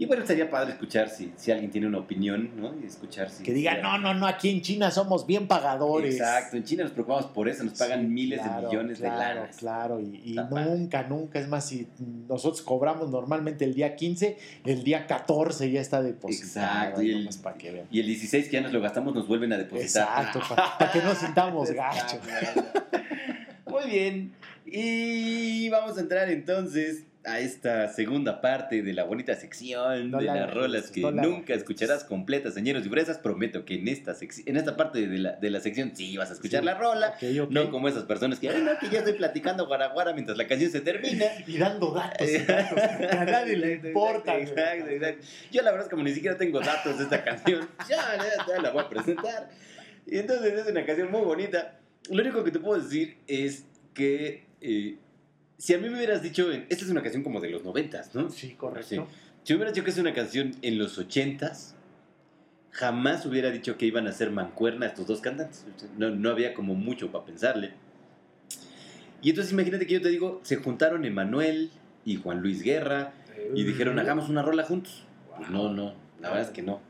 [0.00, 2.72] Y bueno, estaría padre escuchar si, si alguien tiene una opinión, ¿no?
[2.80, 3.42] Y escuchar si...
[3.42, 6.84] que digan si- no no no aquí en China somos bien pagadores Exacto, en China
[6.84, 9.56] nos preocupamos por eso, nos pagan Sí, miles claro, de millones claro, de lanas.
[9.56, 11.88] Claro, y, y nunca, nunca, es más, si
[12.28, 16.66] nosotros cobramos normalmente el día 15, el día 14 ya está depositado.
[16.76, 17.86] Exacto, y el- para que vean.
[17.90, 20.26] Y el 16 que ya nos lo gastamos nos vuelven a depositar.
[20.26, 20.40] Exacto,
[20.78, 22.20] para que no sintamos gacho.
[23.66, 24.32] Muy bien.
[24.64, 30.24] Y vamos a entrar entonces a esta segunda parte de la bonita sección No de
[30.24, 33.18] la las rolas que la nunca escucharás completas, señores y fresas.
[33.18, 34.16] Prometo que en esta,
[34.46, 37.14] en esta parte de la, de la sección sí vas a escuchar la rola.
[37.16, 37.50] Ok, ok.
[37.50, 40.70] No como esas personas que, "Ay, no, que ya estoy platicando guaraguara mientras la canción
[40.70, 41.24] se termina.
[41.46, 44.38] Y dando datos, y datos, a nadie le importa.
[44.38, 45.26] Exacto, exacto.
[45.50, 48.46] Yo la verdad es que como ni siquiera tengo datos de esta canción, ya, ya,
[48.46, 49.48] ya la voy a presentar.
[50.06, 51.78] Y entonces es una canción muy bonita.
[52.10, 53.64] Lo único que te puedo decir es
[53.94, 54.96] que eh,
[55.58, 58.30] si a mí me hubieras dicho, esta es una canción como de los noventas, ¿no?
[58.30, 58.88] Sí, correcto.
[58.88, 59.00] Sí.
[59.42, 61.74] Si me hubieras dicho que es una canción en los ochentas,
[62.70, 65.66] jamás hubiera dicho que iban a ser mancuerna estos dos cantantes.
[65.96, 67.72] No, no había como mucho para pensarle.
[69.20, 71.70] Y entonces imagínate que yo te digo, se juntaron Emanuel
[72.04, 73.12] y Juan Luis Guerra
[73.52, 75.04] y dijeron, hagamos una rola juntos.
[75.36, 76.80] Pues no, no, la verdad es que no.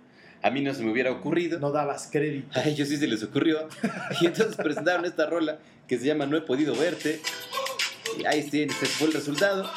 [0.42, 1.58] A mí no se me hubiera ocurrido.
[1.58, 2.60] No dabas crédito.
[2.60, 3.68] A ellos sí se les ocurrió.
[4.20, 5.58] Y entonces presentaron esta rola
[5.88, 7.20] que se llama No he podido verte.
[8.16, 9.70] Y ahí está, este fue el resultado.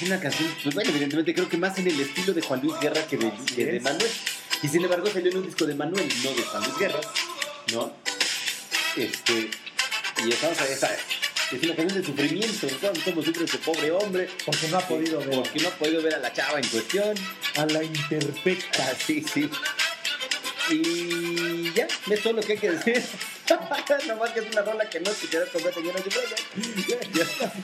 [0.00, 2.74] Es una canción, pues bueno, evidentemente creo que más en el estilo de Juan Luis
[2.80, 3.82] Guerra que de, Así que de es.
[3.82, 4.10] Manuel.
[4.62, 7.00] Y sin embargo salió en un disco de Manuel, no de Juan Luis Guerra.
[7.72, 7.92] ¿No?
[8.96, 9.50] Este.
[10.24, 10.90] Y estamos a esa.
[11.52, 12.90] Es una canción de sufrimiento, ¿no?
[13.04, 14.28] Cómo sufre ese pobre hombre.
[14.44, 17.14] Porque no ha podido ver Porque no ha podido ver a la chava en cuestión.
[17.56, 18.88] a la imperfecta.
[18.90, 19.50] Ah, sí, sí.
[20.70, 23.02] Y ya, es todo lo que hay que decir.
[24.08, 26.10] Nomás que es una rola que no escucharás completa y yo no sé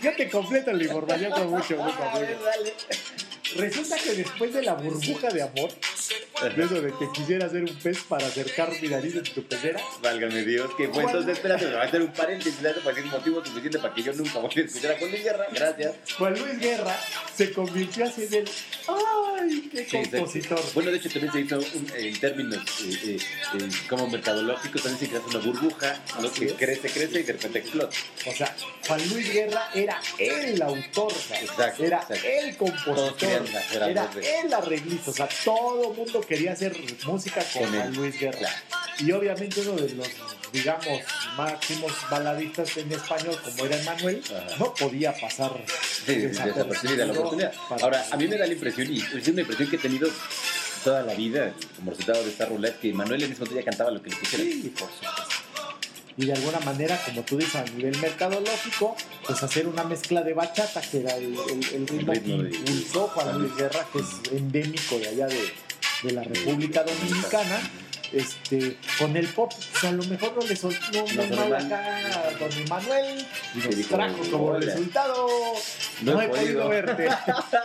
[0.03, 2.03] Yo te completo la información con mucho gusto.
[2.03, 2.45] A ver, amigo.
[2.45, 2.75] dale.
[3.57, 5.71] Resulta que después de la burbuja de amor,
[6.55, 9.81] de eso de que quisiera hacer un pez para acercar mi nariz en tu pecera,
[10.03, 12.83] Válgame Dios, que fue entonces, espérate, me voy a hacer un paréntesis, ¿verdad?
[12.83, 15.47] para decir motivo suficiente para que yo nunca vuelva a escuchar a Juan Luis Guerra.
[15.53, 15.95] Gracias.
[16.19, 17.01] Juan Luis Guerra
[17.35, 18.51] se convirtió así en el.
[18.89, 20.11] ¡Ay, qué Sí, sí.
[20.11, 20.61] compositor!
[20.75, 23.19] Bueno, de hecho también se hizo un- en términos eh, eh,
[23.61, 26.01] eh, como mercadológicos, también se creó una burbuja.
[26.17, 26.53] Así que es.
[26.55, 27.97] crece, crece y de repente explota.
[28.27, 28.55] O sea,
[28.87, 31.43] Juan Luis Guerra era el autor, ¿sabes?
[31.51, 32.27] Exacto, era exacto.
[32.27, 33.38] el compositor,
[33.73, 33.87] era
[34.43, 35.11] el arreglista.
[35.11, 36.77] O sea, todo el mundo quería hacer
[37.07, 37.67] música con.
[37.69, 38.49] Juan Luis Guerra.
[38.99, 40.09] Y obviamente uno de los,
[40.53, 41.01] digamos,
[41.37, 44.57] máximos baladistas en español, como era Manuel, Ajá.
[44.59, 45.53] no podía pasar
[46.07, 47.53] Sí, desapercibida la oportunidad.
[47.81, 50.09] Ahora, a mí me da la impresión, y es una impresión que he tenido
[50.83, 53.91] toda la vida como resultado de esta es que Manuel en ese momento ya cantaba
[53.91, 54.45] lo que le quisiera.
[54.45, 55.48] Sí, por supuesto.
[56.19, 58.97] Y de alguna manera, como tú dices, a nivel mercadológico,
[59.27, 62.19] pues hacer una mezcla de bachata, que era el, el- el ritmo que
[62.57, 65.53] impulsó Juan Luis Guerra, que es endémico de allá de,
[66.03, 67.61] de la República Dominicana.
[68.13, 69.53] Este, con el pop,
[69.83, 74.45] a lo mejor no le soltó no, acá don Emanuel y nos dijo, trajo como
[74.47, 74.65] "Hola".
[74.65, 75.27] resultado
[76.03, 77.09] no, he podido verte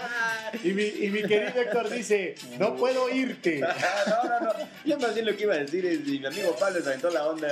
[0.64, 3.60] y mi, y mi querido Héctor dice no puedo irte
[4.08, 4.54] no, no, no.
[4.86, 7.10] Yo más bien lo que iba a decir es, y mi amigo Pablo se aventó
[7.10, 7.48] la onda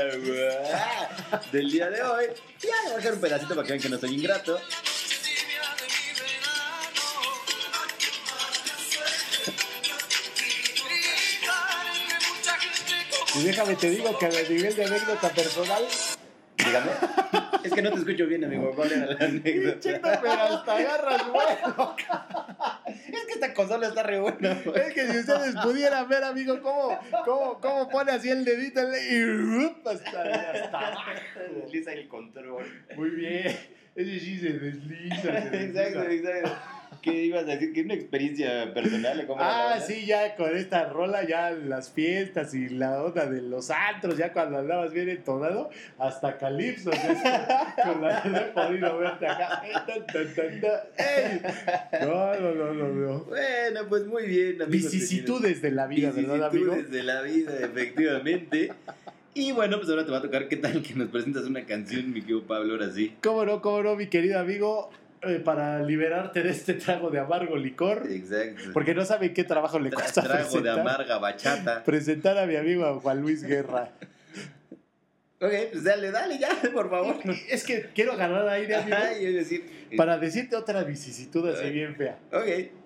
[1.51, 2.25] del día de hoy.
[2.61, 4.59] Ya, le voy a dejar un pedacito para que vean que no soy ingrato.
[13.35, 15.83] Y déjame te digo que a nivel de anécdota personal
[16.57, 16.91] Dígame.
[17.63, 18.71] Es que no te escucho bien, amigo.
[18.75, 19.79] ¿Cuál era la anécdota?
[19.79, 21.95] Checo, pero hasta agarras bueno
[22.85, 24.61] Es que esta consola está re buena.
[24.63, 24.81] güey.
[24.81, 29.65] es que si ustedes pudieran ver amigo cómo, cómo, cómo pone así el dedito y
[29.65, 29.87] ¡up!
[29.87, 31.11] hasta, hasta abajo.
[31.63, 32.85] Desliza el control.
[32.95, 33.57] muy bien
[33.95, 35.87] ese sí se desliza, se desliza.
[35.87, 36.80] Exacto, exacto.
[37.01, 37.73] ¿Qué ibas a decir?
[37.73, 39.25] ¿Que una experiencia personal?
[39.25, 43.71] ¿Cómo Ah, sí, ya con esta rola, ya las fiestas y la onda de los
[43.71, 46.91] antros, ya cuando andabas bien entonado, hasta Calipso,
[47.83, 49.63] con la no he podido verte acá.
[50.97, 51.41] ¡Ey!
[52.01, 53.19] No, no, no, no, no.
[53.25, 54.91] Bueno, pues muy bien, amigos.
[54.91, 56.73] Vicisitudes de la vida, ¿verdad, amigo?
[56.73, 58.71] Vicisitudes de la vida, efectivamente.
[59.33, 62.11] Y bueno, pues ahora te va a tocar qué tal que nos presentas una canción,
[62.11, 63.15] mi querido Pablo, ahora sí.
[63.23, 64.91] ¿Cómo no, cómo no, mi querido amigo?
[65.23, 68.71] Eh, para liberarte de este trago de amargo licor, Exacto.
[68.73, 71.83] porque no saben qué trabajo le Tra- cuesta trago de amarga bachata.
[71.83, 73.89] presentar a mi amigo Juan Luis Guerra.
[75.39, 77.17] Ok, pues dale, dale ya, por favor.
[77.49, 81.95] Es que quiero agarrar aire, amigo, Ay, es decir, para decirte otra vicisitud así bien
[81.95, 82.17] fea.
[82.31, 82.80] Ok.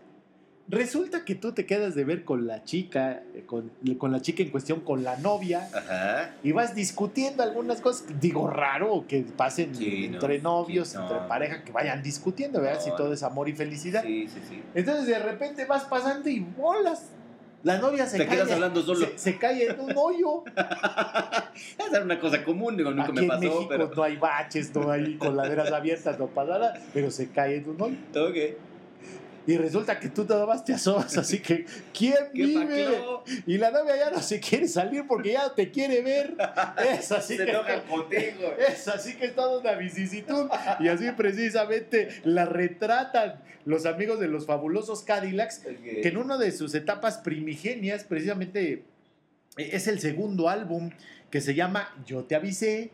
[0.67, 4.41] Resulta que tú te quedas de ver con la chica, eh, con, con la chica
[4.41, 6.33] en cuestión, con la novia, Ajá.
[6.41, 8.05] y vas discutiendo algunas cosas.
[8.19, 11.03] Digo, raro que pasen Sí, no, entre novios, sí, no.
[11.03, 12.79] entre pareja, que vayan discutiendo, ¿verdad?
[12.79, 14.01] No, si todo es amor y felicidad.
[14.03, 14.63] Sí, sí, sí.
[14.73, 17.09] Entonces de repente vas pasando y bolas.
[17.61, 18.37] La novia se Te cae.
[18.37, 19.05] quedas hablando solo.
[19.07, 20.43] Se, se cae en un hoyo.
[20.55, 23.91] Esa era una cosa común, digo, nunca Aquí me en pasó, México pero.
[23.95, 27.81] no hay baches, no hay coladeras abiertas, no pasa nada, pero se cae en un
[27.81, 27.95] hoyo.
[28.29, 28.57] Ok.
[29.47, 32.97] Y resulta que tú nada más te asomas, así que ¿quién ¿Qué vive?
[33.45, 36.35] Y la novia ya no se quiere salir porque ya te quiere ver.
[36.97, 38.53] Es así Se que enoja contigo.
[38.57, 44.27] es así que es toda una vicisitud y así precisamente la retratan los amigos de
[44.27, 48.83] los fabulosos Cadillacs que en una de sus etapas primigenias precisamente
[49.57, 50.91] eh, es el segundo álbum
[51.29, 52.91] que se llama Yo te avisé.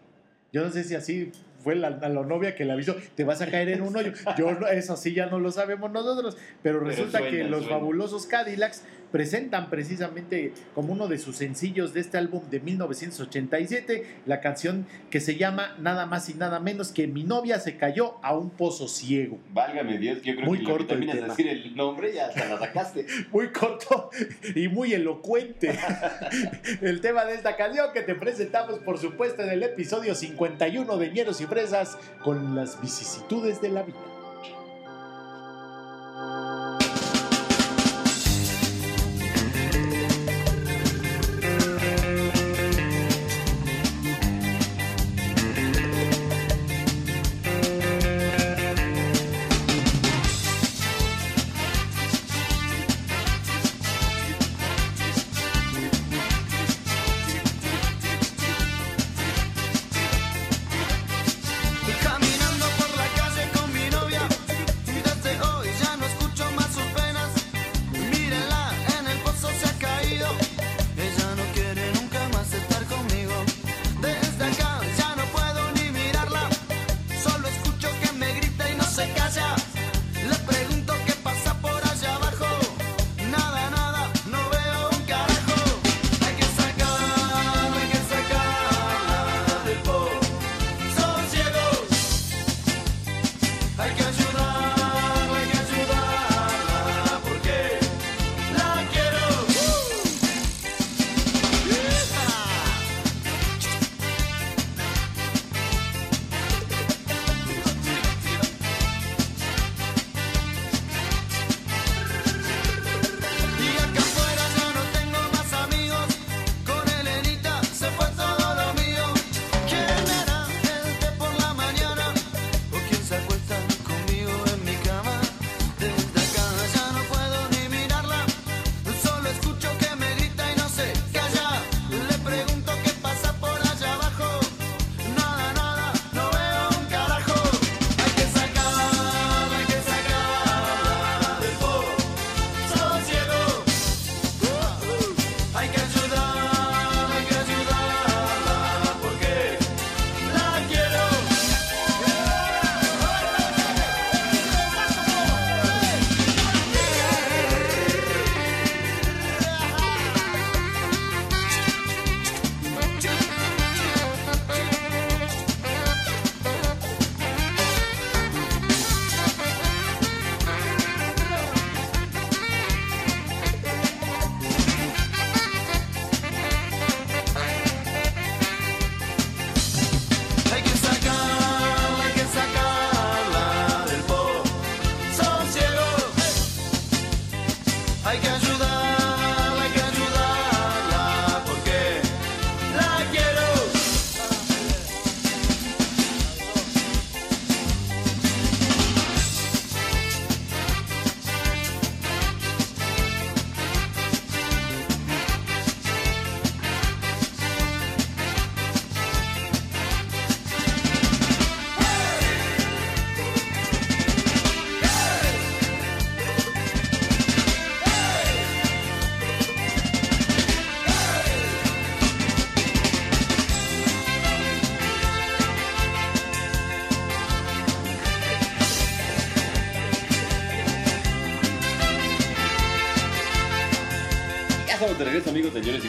[0.53, 1.31] Yo no sé si así
[1.63, 4.13] fue la, la novia que le avisó, te vas a caer en un hoyo.
[4.37, 7.61] Yo no- eso sí ya no lo sabemos nosotros, pero Pero resulta suena, que los
[7.63, 7.77] suena.
[7.77, 14.39] fabulosos Cadillacs presentan precisamente como uno de sus sencillos de este álbum de 1987 la
[14.41, 18.37] canción que se llama nada más y nada menos que Mi novia se cayó a
[18.37, 19.39] un pozo ciego.
[19.53, 22.13] Válgame Dios, yo creo Muy que lo que corto el terminas de decir el nombre
[22.13, 23.05] ya hasta la sacaste.
[23.31, 24.09] muy corto
[24.55, 25.77] y muy elocuente.
[26.81, 31.11] El tema de esta canción que te presentamos, por supuesto, en el episodio 51 de
[31.11, 34.10] Ñeros y Fresas con las vicisitudes de la vida.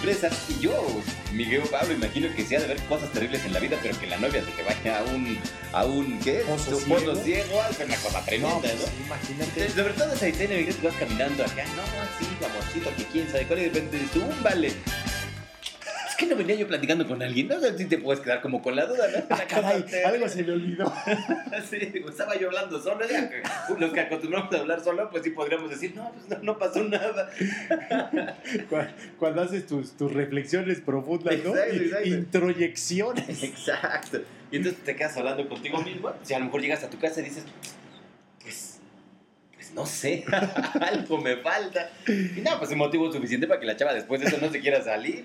[0.04, 0.72] Y yo,
[1.32, 4.08] Miguel Pablo, imagino que sí ha de haber cosas terribles en la vida, pero que
[4.08, 5.38] la novia se te vaya a un,
[5.72, 6.42] a un, ¿qué?
[6.48, 7.14] Un pozo ciego.
[7.16, 8.60] ciego, es una cosa tremenda, No, ¿no?
[8.62, 9.68] pues, imagínate.
[9.70, 11.82] Sobre todo esa escena, Miguel, que vas caminando acá, no,
[12.18, 14.72] sí, amorcito, que quién sabe cuál, y de repente dices, "Um, vale.
[16.42, 19.06] Venía yo platicando con alguien, no sé si te puedes quedar como con la duda,
[19.16, 19.24] ¿no?
[19.30, 20.92] Ah, caray, algo se me olvidó.
[21.70, 21.76] Sí,
[22.08, 23.42] estaba yo hablando solo, ya que
[23.78, 26.82] los que acostumbramos a hablar solo, pues sí podríamos decir, no, pues no, no pasó
[26.82, 27.30] nada.
[28.68, 28.76] Cu-
[29.18, 31.50] Cuando haces tus, tus reflexiones profundas, ¿no?
[31.54, 32.08] Exacto, exacto.
[32.08, 33.42] Introyecciones.
[33.42, 34.20] Exacto.
[34.50, 36.12] Y entonces te quedas hablando contigo mismo.
[36.22, 37.44] Si a lo mejor llegas a tu casa y dices,
[39.74, 40.24] no sé,
[40.80, 41.90] algo me falta.
[42.06, 44.60] Y nada, pues un motivo suficiente para que la chava después de eso no se
[44.60, 45.24] quiera salir.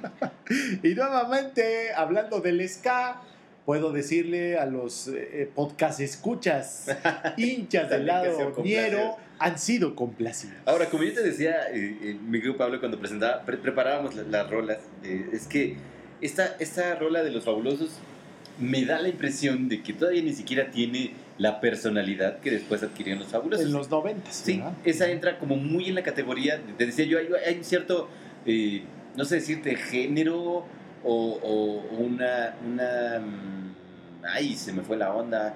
[0.83, 3.21] Y nuevamente, hablando del ska,
[3.65, 6.87] puedo decirle a los eh, podcast escuchas,
[7.37, 10.55] hinchas del lado ñero, han sido complacidos.
[10.65, 14.23] Ahora, como yo te decía, eh, eh, mi grupo Pablo, cuando presentaba, pre- preparábamos la-
[14.23, 15.75] las rolas, eh, es que
[16.21, 17.89] esta, esta rola de los fabulosos
[18.59, 23.21] me da la impresión de que todavía ni siquiera tiene la personalidad que después adquirieron
[23.23, 23.65] los fabulosos.
[23.65, 24.73] En los noventas, Sí, ¿verdad?
[24.85, 28.09] esa entra como muy en la categoría, te decía yo, hay, hay un cierto,
[28.45, 28.83] eh,
[29.15, 30.65] no sé decirte, género
[31.03, 33.75] o, o una, una, mm,
[34.33, 35.53] ay, se me fue la onda,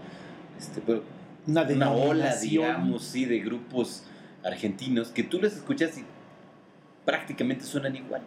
[0.59, 1.03] este, pero
[1.47, 4.03] Una, una ola, digamos, sí, de grupos
[4.43, 6.03] argentinos que tú los escuchas y
[7.15, 8.21] prácticamente suenan igual.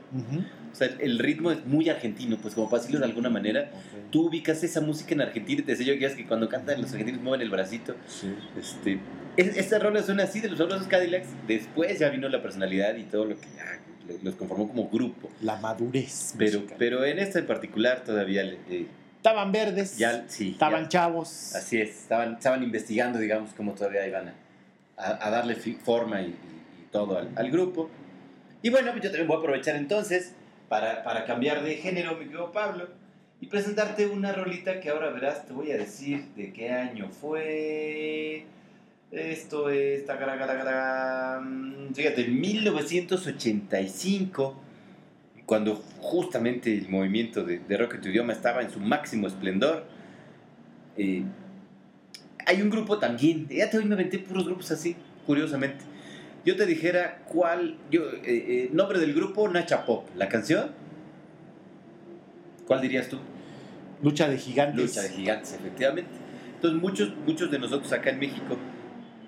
[0.72, 3.70] O sea, el ritmo es muy argentino, pues como para decirlo de alguna manera.
[4.10, 6.82] Tú ubicas esa música en Argentina y te decía yo que es que cuando cantan
[6.82, 7.94] los argentinos mueven el bracito.
[8.06, 8.34] Sí.
[8.60, 8.98] Este,
[9.38, 11.28] es- esta rola suena así de los fabulosos Cadillacs.
[11.48, 15.30] Después ya vino la personalidad y todo lo que ya lo- los conformó como grupo.
[15.40, 16.34] La madurez.
[16.36, 16.76] Pero, musical.
[16.78, 20.50] pero en esta en particular todavía eh, Estaban verdes, ya sí.
[20.50, 21.54] estaban ya- chavos.
[21.54, 21.88] así es.
[22.02, 24.34] Estaban, estaban investigando, digamos, cómo todavía iban
[24.98, 26.28] a, darle forma y, y-
[26.82, 27.88] y todo al, al grupo.
[28.64, 30.34] Y bueno, pues yo también voy a aprovechar entonces
[30.70, 32.88] para, para cambiar de género, mi querido Pablo,
[33.38, 38.46] y presentarte una rolita que ahora verás, te voy a decir de qué año fue.
[39.10, 40.04] Esto es.
[41.94, 44.58] Fíjate, 1985,
[45.44, 49.84] cuando justamente el movimiento de, de rock en tu idioma estaba en su máximo esplendor.
[50.96, 51.22] eh,
[52.46, 54.96] hay un grupo también, ya te hoy me aventé puros grupos así,
[55.26, 55.84] curiosamente.
[56.44, 60.72] Yo te dijera cuál, yo, eh, eh, nombre del grupo, Nacha Pop, la canción.
[62.66, 63.18] ¿Cuál dirías tú?
[64.02, 64.76] Lucha de gigantes.
[64.76, 66.10] Lucha de gigantes, efectivamente.
[66.56, 68.56] Entonces muchos, muchos de nosotros acá en México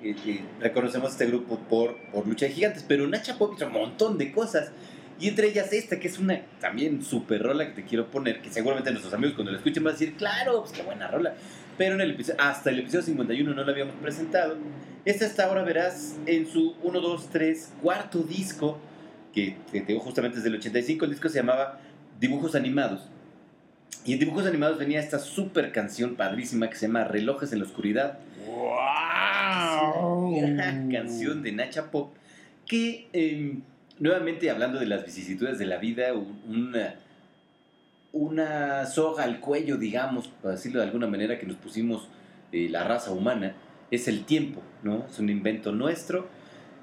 [0.03, 3.73] eh, eh, reconocemos este grupo por, por Lucha de Gigantes, pero Nacha Pop hizo un
[3.73, 4.71] montón de cosas.
[5.19, 8.51] Y entre ellas esta, que es una también super rola que te quiero poner, que
[8.51, 11.35] seguramente nuestros amigos cuando la escuchen van a decir, claro, pues qué buena rola.
[11.79, 14.57] Pero en el episodio, hasta el episodio 51 no la habíamos presentado.
[15.07, 18.77] Esta hasta ahora verás en su 1, 2, 3, cuarto disco,
[19.33, 21.79] que que te digo justamente desde el 85, el disco se llamaba
[22.21, 23.03] Dibujos Animados.
[24.05, 27.65] Y en Dibujos Animados venía esta super canción padrísima que se llama Relojes en la
[27.65, 28.19] Oscuridad.
[28.47, 30.29] ¡Wow!
[30.45, 32.13] Una canción de Nacha Pop
[32.67, 33.59] que, eh,
[34.01, 36.97] nuevamente hablando de las vicisitudes de la vida, un- una,
[38.13, 42.09] una soga al cuello, digamos, para decirlo de alguna manera, que nos pusimos
[42.53, 43.55] eh, la raza humana,
[43.91, 45.07] es el tiempo, ¿no?
[45.11, 46.29] Es un invento nuestro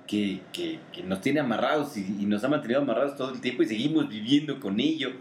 [0.07, 3.67] que, que- nos tiene amarrados y, y nos ha mantenido amarrados todo el tiempo y
[3.67, 5.11] seguimos viviendo con ello.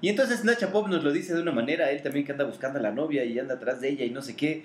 [0.00, 2.78] Y entonces Nacha Pop nos lo dice de una manera, él también que anda buscando
[2.78, 4.64] a la novia y anda atrás de ella y no sé qué.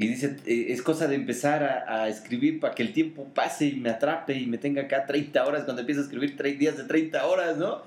[0.00, 3.66] Y dice, eh, es cosa de empezar a, a escribir para que el tiempo pase
[3.66, 6.76] y me atrape y me tenga acá 30 horas cuando empiezo a escribir 3 días
[6.76, 7.82] de 30 horas, ¿no?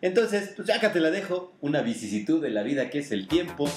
[0.00, 3.68] Entonces, pues acá te la dejo, una vicisitud de la vida que es el tiempo,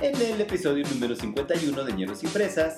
[0.00, 2.76] en el episodio número 51 de Ñeros y Fresas,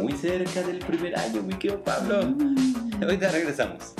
[0.00, 2.34] muy cerca del primer año, mi querido Pablo.
[3.02, 3.94] Ahorita regresamos.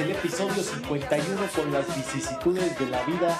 [0.00, 1.24] El episodio 51
[1.54, 3.38] con las vicisitudes de la vida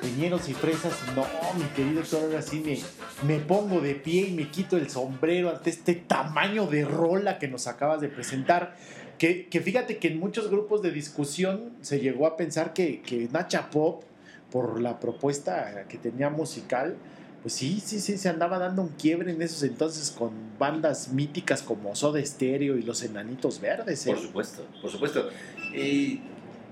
[0.00, 0.92] de Ñeros y Fresas.
[1.16, 1.26] No,
[1.58, 2.78] mi querido Héctor, ahora sí me,
[3.26, 7.48] me pongo de pie y me quito el sombrero ante este tamaño de rola que
[7.48, 8.76] nos acabas de presentar.
[9.18, 13.28] Que, que fíjate que en muchos grupos de discusión se llegó a pensar que, que
[13.32, 14.04] Nacha Pop,
[14.52, 16.96] por la propuesta que tenía musical,
[17.42, 21.62] pues sí, sí, sí, se andaba dando un quiebre en esos entonces con bandas míticas
[21.62, 24.06] como Soda Stereo y Los Enanitos Verdes.
[24.06, 24.10] ¿eh?
[24.10, 25.28] Por supuesto, por supuesto.
[25.74, 26.20] Y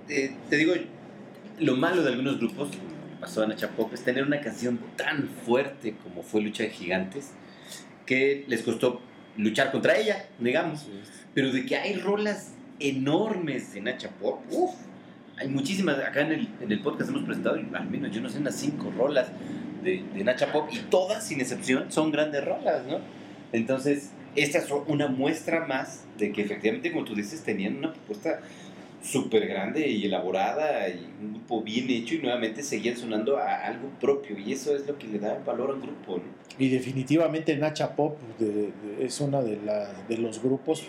[0.09, 0.75] eh, te digo,
[1.59, 5.29] lo malo de algunos grupos, como pasó a Nacha Pop, es tener una canción tan
[5.29, 7.33] fuerte como fue Lucha de Gigantes,
[8.05, 9.01] que les costó
[9.37, 10.87] luchar contra ella, digamos.
[11.35, 14.75] Pero de que hay rolas enormes de Nacha Pop, uff,
[15.37, 15.99] hay muchísimas.
[15.99, 18.93] Acá en el, en el podcast hemos presentado, al menos yo no sé, unas cinco
[18.97, 19.29] rolas
[19.83, 23.01] de, de Nacha Pop, y todas, sin excepción, son grandes rolas, ¿no?
[23.53, 28.41] Entonces, esta es una muestra más de que efectivamente, como tú dices, tenían una propuesta
[29.03, 33.89] súper grande y elaborada y un grupo bien hecho y nuevamente seguían sonando a algo
[34.01, 36.25] propio y eso es lo que le da valor a un grupo, ¿no?
[36.59, 40.83] Y definitivamente Nacha Pop de- de- es uno de, la- de los grupos,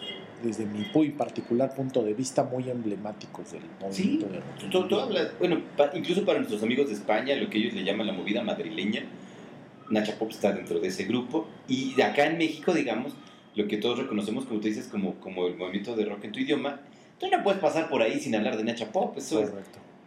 [0.44, 4.70] desde mi muy particular punto de vista, muy emblemáticos del Sí, movimiento de rock.
[4.72, 7.84] Tú- tú hablas- bueno, pa- incluso para nuestros amigos de España, lo que ellos le
[7.84, 9.04] llaman la movida madrileña,
[9.90, 11.48] Nacha Pop está dentro de ese grupo.
[11.68, 13.14] Y acá en México, digamos,
[13.56, 16.40] lo que todos reconocemos, como tú dices, como, como el movimiento de rock en tu
[16.40, 16.82] idioma,
[17.20, 19.52] tú no puedes pasar por ahí sin hablar de Nacha Pop, eso es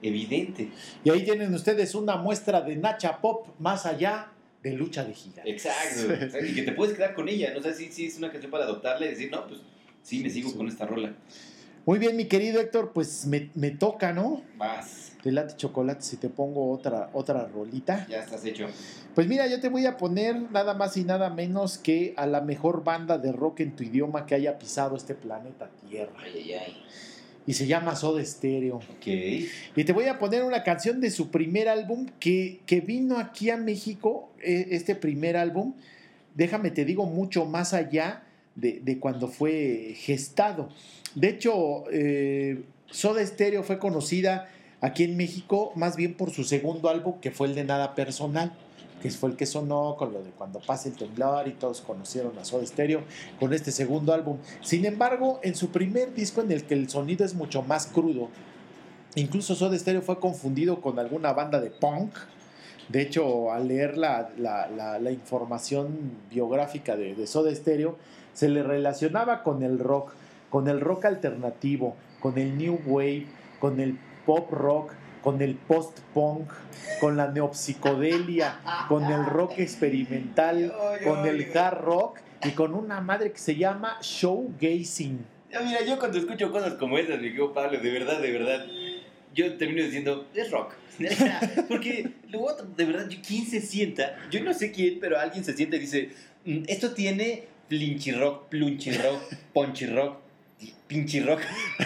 [0.02, 0.68] evidente.
[1.04, 4.28] Y ahí tienen ustedes una muestra de Nacha Pop más allá
[4.62, 5.44] de lucha de gigantes.
[5.52, 6.12] Exacto.
[6.24, 8.50] exacto, Y que te puedes quedar con ella, no sé si si es una canción
[8.50, 9.60] para adoptarla y decir, no, pues
[10.02, 10.56] sí, me sigo Sí.
[10.56, 11.14] con esta rola.
[11.86, 14.42] Muy bien, mi querido Héctor, pues me, me toca, ¿no?
[14.56, 18.06] Vas, De late chocolate si te pongo otra, otra rolita.
[18.08, 18.66] ya estás hecho.
[19.14, 22.40] Pues mira, yo te voy a poner nada más y nada menos que a la
[22.40, 26.12] mejor banda de rock en tu idioma que haya pisado este planeta Tierra.
[26.22, 26.82] Ay, ay, ay.
[27.46, 28.76] Y se llama Soda Stereo.
[28.76, 29.06] Ok.
[29.06, 33.50] Y te voy a poner una canción de su primer álbum que, que vino aquí
[33.50, 35.74] a México, eh, este primer álbum,
[36.34, 38.22] déjame te digo, mucho más allá
[38.54, 40.68] de, de cuando fue gestado.
[41.14, 44.48] De hecho, eh, Soda Stereo fue conocida
[44.80, 48.52] aquí en México más bien por su segundo álbum, que fue el de Nada Personal,
[49.02, 52.38] que fue el que sonó con lo de Cuando pase el temblor y todos conocieron
[52.38, 53.02] a Soda Stereo
[53.38, 54.38] con este segundo álbum.
[54.62, 58.28] Sin embargo, en su primer disco en el que el sonido es mucho más crudo,
[59.16, 62.12] Incluso Soda Stereo fue confundido con alguna banda de punk.
[62.88, 67.96] De hecho, al leer la información biográfica de, de Soda Stereo,
[68.32, 70.12] se le relacionaba con el rock,
[70.48, 73.26] con el rock alternativo, con el new wave,
[73.58, 73.98] con el
[74.30, 76.48] pop rock, con el post-punk,
[77.00, 80.72] con la neopsicodelia, con el rock experimental,
[81.02, 85.18] con el hard rock y con una madre que se llama showgazing.
[85.64, 88.66] Mira, yo cuando escucho cosas como esas, mi querido Pablo, de verdad, de verdad,
[89.34, 90.74] yo termino diciendo, es rock.
[91.68, 94.16] Porque luego, de verdad, ¿quién se sienta?
[94.30, 96.10] Yo no sé quién, pero alguien se sienta y dice,
[96.44, 99.22] "Mm, esto tiene flinchy rock, plunchy rock,
[99.52, 100.18] punchy rock,
[100.86, 101.40] pinchy rock.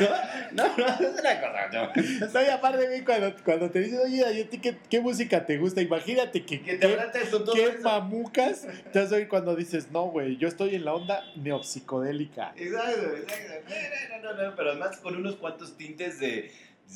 [0.54, 2.28] No, no, no, es una cosa, no.
[2.32, 5.58] No, y aparte cuando, cuando te dicen, oye, ¿y a ti qué, qué música te
[5.58, 5.82] gusta?
[5.82, 7.82] Imagínate que, Que te qué, todo qué eso.
[7.82, 12.52] mamucas te vas a oír cuando dices, no, güey, yo estoy en la onda neopsicodélica.
[12.56, 13.74] Exacto, exacto.
[14.20, 16.52] No, no, no, no, pero además con unos cuantos tintes de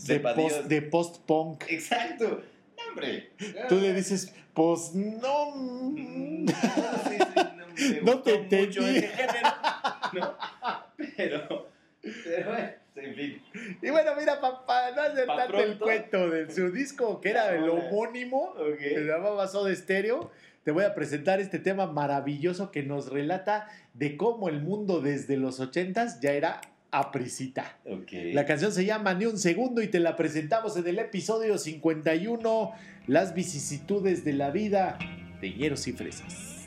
[0.06, 0.18] De,
[0.68, 1.64] de post-punk.
[1.68, 2.42] Exacto.
[2.76, 3.30] No, hombre.
[3.68, 5.50] Tú le dices, pues no.
[5.52, 6.48] Mm, mm".
[6.48, 6.54] sí,
[7.08, 7.18] sí,
[7.56, 8.98] no, me No te mucho entendí.
[8.98, 9.48] ese género,
[10.12, 10.34] ¿no?
[11.16, 11.67] Pero,
[12.24, 13.42] pero bueno, en fin.
[13.82, 15.84] Y bueno, mira, papá, no hacer Pa' tanto el pronto.
[15.84, 20.30] cuento de su disco, que era el homónimo, que se llamaba Soda Stereo.
[20.64, 25.36] Te voy a presentar este tema maravilloso que nos relata de cómo el mundo desde
[25.36, 27.78] los ochentas ya era aprisita.
[28.10, 32.72] La canción se llama Ni un segundo y te la presentamos en el episodio 51,
[33.06, 34.98] Las vicisitudes de la vida
[35.40, 36.57] de hieros y fresas.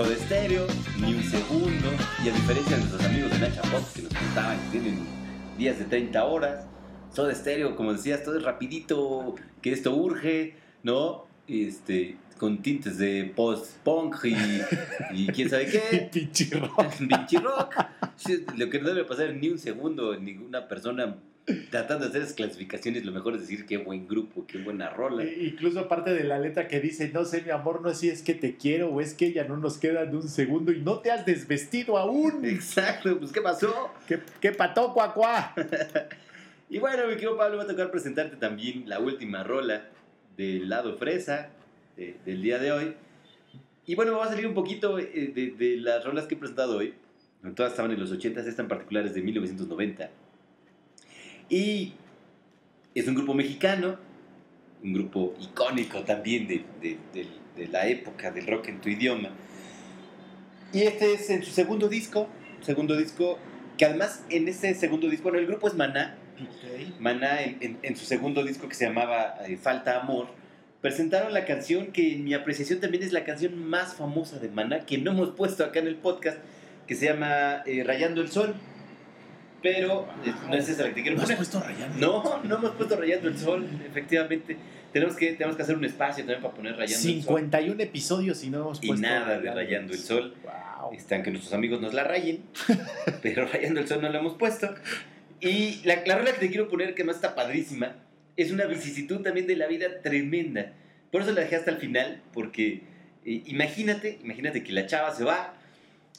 [0.00, 0.66] Soda Stereo,
[0.98, 1.88] ni un segundo,
[2.24, 4.98] y a diferencia de nuestros amigos de Nacha Box que nos contaban que tienen
[5.58, 6.66] días de 30 horas,
[7.14, 11.26] Soda Stereo, como decías, todo es rapidito, que esto urge, ¿no?
[11.46, 14.36] Este, con tintes de post-punk y,
[15.12, 16.08] y, quién sabe qué.
[16.12, 16.94] Pinche rock.
[16.98, 17.74] Pinche rock.
[18.56, 21.14] Lo que no debe pasar ni un segundo ninguna persona
[21.70, 25.24] tratando de hacer esas clasificaciones, lo mejor es decir qué buen grupo, qué buena rola.
[25.24, 28.08] E- Incluso parte de la letra que dice, no sé, mi amor, no sé si
[28.10, 30.80] es que te quiero o es que ya no nos queda de un segundo y
[30.80, 32.44] no te has desvestido aún.
[32.44, 33.90] Exacto, pues ¿qué pasó?
[34.06, 35.54] ¿Qué, qué pató, cuacuá?
[36.72, 39.88] Y bueno, mi querido Pablo, va a tocar presentarte también la última rola
[40.36, 41.48] del lado fresa
[41.96, 42.94] de- del día de hoy.
[43.86, 46.76] Y bueno, vamos a salir un poquito eh, de, de las rolas que he presentado
[46.76, 46.94] hoy.
[47.56, 50.10] Todas estaban en los 80, esta en particular es de 1990.
[51.50, 51.92] Y
[52.94, 53.98] es un grupo mexicano,
[54.82, 59.30] un grupo icónico también de, de- de- de la época del rock en tu idioma.
[60.72, 62.28] Y este es en su segundo disco,
[62.62, 63.38] segundo disco,
[63.76, 66.16] que además en ese segundo disco, bueno, el grupo es Maná,
[67.00, 70.28] Maná en, en- en su segundo disco que se llamaba eh, Falta Amor,
[70.80, 74.86] presentaron la canción que en mi apreciación también es la canción más famosa de Maná,
[74.86, 76.38] que no hemos puesto acá en el podcast,
[76.86, 78.54] que se llama eh, Rayando el Sol.
[79.62, 81.98] Pero eh, no es esa la que te quiero ¿No has puesto rayando?
[81.98, 84.56] No, no hemos puesto Rayando el Sol, efectivamente.
[84.92, 87.22] Tenemos que, tenemos que hacer un espacio también para poner Rayando el Sol.
[87.22, 90.34] 51 episodios y no hemos Y puesto nada de Rayando el Sol.
[90.42, 90.92] Wow.
[90.94, 92.42] Están que nuestros amigos nos la rayen,
[93.22, 94.74] pero rayando el sol no la hemos puesto.
[95.40, 97.96] Y la, la rola que te quiero poner, que no está padrísima,
[98.36, 100.72] es una vicisitud también de la vida tremenda.
[101.12, 102.82] Por eso la dejé hasta el final, porque
[103.24, 105.54] eh, imagínate, imagínate que la chava se va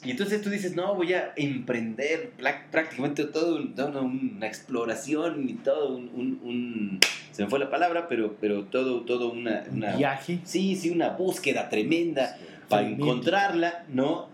[0.04, 2.32] y entonces tú dices, no, voy a emprender
[2.70, 7.00] prácticamente todo, un- toda una exploración y todo un, un- un-
[7.30, 10.38] se me fue la palabra, pero, pero todo, todo una, Un una viaje.
[10.44, 12.36] sí, sí, una búsqueda tremenda
[12.68, 13.04] para Tremendo.
[13.06, 14.28] encontrarla, ¿no?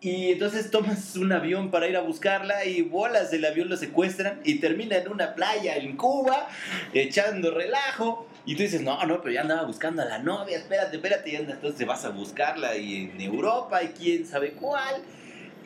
[0.00, 4.40] Y entonces tomas un avión para ir a buscarla y bolas del avión lo secuestran
[4.44, 6.46] y termina en una playa en Cuba
[6.92, 8.28] echando relajo.
[8.46, 11.36] Y tú dices, no, no, pero ya andaba buscando a la novia, espérate, espérate, y
[11.36, 15.02] entonces vas a buscarla y en Europa y quién sabe cuál.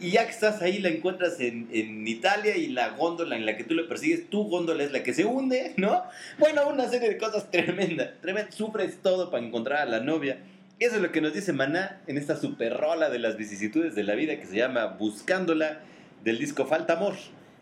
[0.00, 3.56] Y ya que estás ahí, la encuentras en, en Italia y la góndola en la
[3.56, 6.04] que tú le persigues, tu góndola es la que se hunde, ¿no?
[6.38, 8.52] Bueno, una serie de cosas tremenda, tremenda.
[8.52, 10.38] Sufres todo para encontrar a la novia.
[10.78, 14.04] Eso es lo que nos dice Maná en esta super rola de las vicisitudes de
[14.04, 15.80] la vida que se llama Buscándola
[16.22, 17.14] del disco Falta Amor,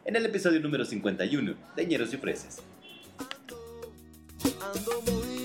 [0.04, 2.62] en el episodio número 51 de Ñeros y Fresas.
[4.74, 5.36] Ando muy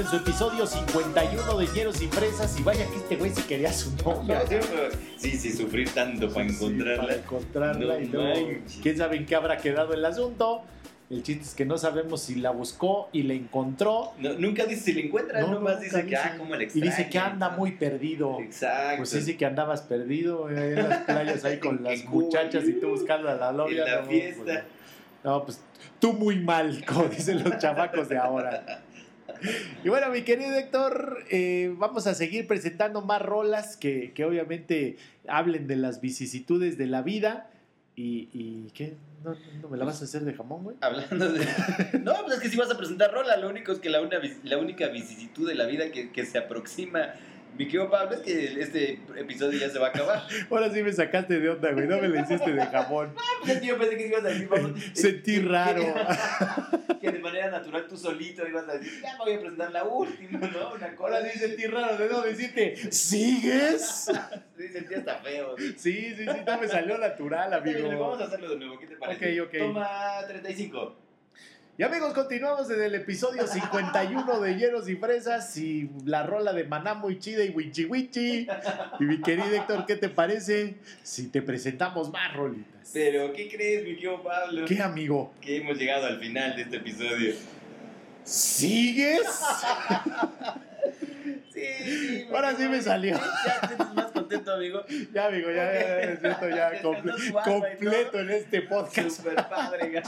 [0.00, 2.58] en su episodio 51 de Hieros y Fresas.
[2.58, 4.42] Y vaya que este güey sí quería su novia.
[5.18, 7.14] Sí, sí, sufrir tanto para Sí, para encontrarla.
[7.14, 8.78] encontrarla No y luego, manches.
[8.82, 10.62] quién sabe en qué habrá quedado el asunto.
[11.10, 14.12] El chiste es que no sabemos si la buscó y la encontró.
[14.18, 16.20] No, nunca dice si le encuentra, No, nomás nunca dice que, dice.
[16.24, 18.38] ah, cómo Y dice que anda muy perdido.
[18.40, 18.96] Exacto.
[18.98, 22.88] Pues sí que andabas perdido eh, en las playas ahí con las muchachas y tú
[22.90, 23.84] buscando a la novia.
[23.84, 24.42] En la no, fiesta.
[24.44, 24.64] pues,
[25.24, 25.60] no, pues
[25.98, 28.64] tú muy mal, como dicen los chamacos de ahora.
[29.84, 34.96] Y bueno, mi querido Héctor, eh, vamos a seguir presentando más rolas que, que obviamente
[35.26, 37.50] hablen de las vicisitudes de la vida.
[37.96, 38.94] ¿Y, qué?
[39.22, 40.76] ¿No, ¿No me la vas a hacer de jamón, güey?
[40.80, 41.46] Hablando de.
[42.02, 44.18] No, pues es que si vas a presentar rola, lo único es que la, una,
[44.42, 47.12] la única vicisitud de la vida que, que se aproxima.
[47.56, 50.22] Mi querido Pablo, es que este episodio ya se va a acabar.
[50.50, 51.86] Ahora sí me sacaste de onda, güey.
[51.86, 53.14] No me la hiciste de jamón.
[53.40, 54.72] Pues es que yo pensé que ibas a decir, vamos.
[54.92, 55.82] Sentí raro.
[57.00, 59.84] Que de manera natural tú solito ibas a decir, ya me voy a presentar la
[59.84, 60.74] última, ¿no?
[60.74, 64.10] Una cosa Ahora sí sentí raro de no decirte, ¿sigues?
[64.58, 65.56] Sí, sentí hasta feo.
[65.56, 65.74] ¿sí?
[65.78, 67.88] Sí, sí, sí, no me salió natural, amigo.
[67.88, 69.40] Vamos a hacerlo de nuevo, ¿qué te parece?
[69.40, 69.58] Ok, ok.
[69.58, 71.09] Toma 35.
[71.80, 76.64] Y amigos, continuamos en el episodio 51 de Hieros y Fresas y la rola de
[76.64, 78.46] Maná muy chida y Wichi Wichi.
[78.98, 82.90] Y mi querido Héctor, ¿qué te parece si te presentamos más rolitas?
[82.92, 84.66] Pero, ¿qué crees, mi querido Pablo?
[84.66, 85.32] ¿Qué, amigo?
[85.40, 87.34] Que hemos llegado al final de este episodio.
[88.24, 89.22] ¿Sigues?
[91.60, 92.26] Sí.
[92.34, 93.16] Ahora sí me salió.
[93.46, 94.82] Ya te más contento, amigo.
[95.14, 99.10] Ya, amigo, ya, ya, ya me siento ya comple- completo en este podcast.
[99.10, 100.02] Super padre,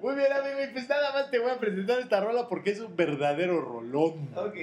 [0.00, 2.80] Muy bien, amigo, y pues nada más te voy a presentar esta rola porque es
[2.80, 4.28] un verdadero rolón.
[4.34, 4.56] Ok,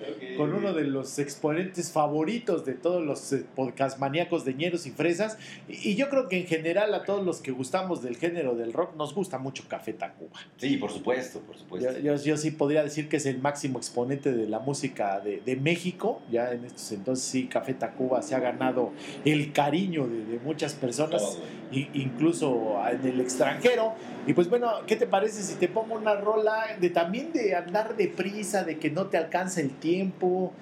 [0.00, 0.36] ok.
[0.36, 4.90] con uno de los exponentes favoritos de todos los eh, podcast maníacos de ñeros y
[4.90, 5.38] fresas.
[5.68, 8.96] Y, yo creo que en general a todos los que gustamos del género del rock
[8.96, 10.38] nos gusta mucho Café Tacuba.
[10.56, 11.92] Sí, por supuesto, por supuesto.
[11.92, 15.40] Yo, yo- yo sí podría decir que es el máximo exponente de la música de,
[15.44, 16.20] de México.
[16.30, 18.92] Ya en estos entonces sí, Café Tacuba se ha ganado
[19.24, 21.38] el cariño de, de muchas personas
[21.72, 23.94] incluso en el extranjero.
[24.26, 27.96] Y pues bueno, ¿qué te parece si te pongo una rola de también de andar
[27.96, 30.52] deprisa, de que no te alcanza el tiempo,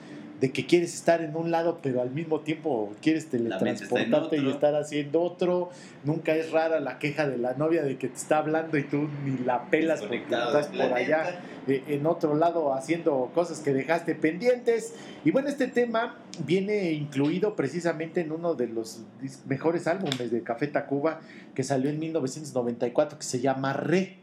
[0.41, 4.74] de que quieres estar en un lado, pero al mismo tiempo quieres teletransportarte y estar
[4.74, 5.70] haciendo otro?
[6.05, 9.09] Nunca es rara la queja de la novia de que te está hablando y tú
[9.24, 14.15] ni la pelas porque estás por allá eh, en otro lado haciendo cosas que dejaste
[14.15, 14.94] pendientes.
[15.24, 16.16] Y bueno, este tema
[16.47, 19.02] viene incluido precisamente en uno de los
[19.47, 21.20] mejores álbumes de Café Tacuba
[21.55, 24.19] que salió en 1994 que se llama Re.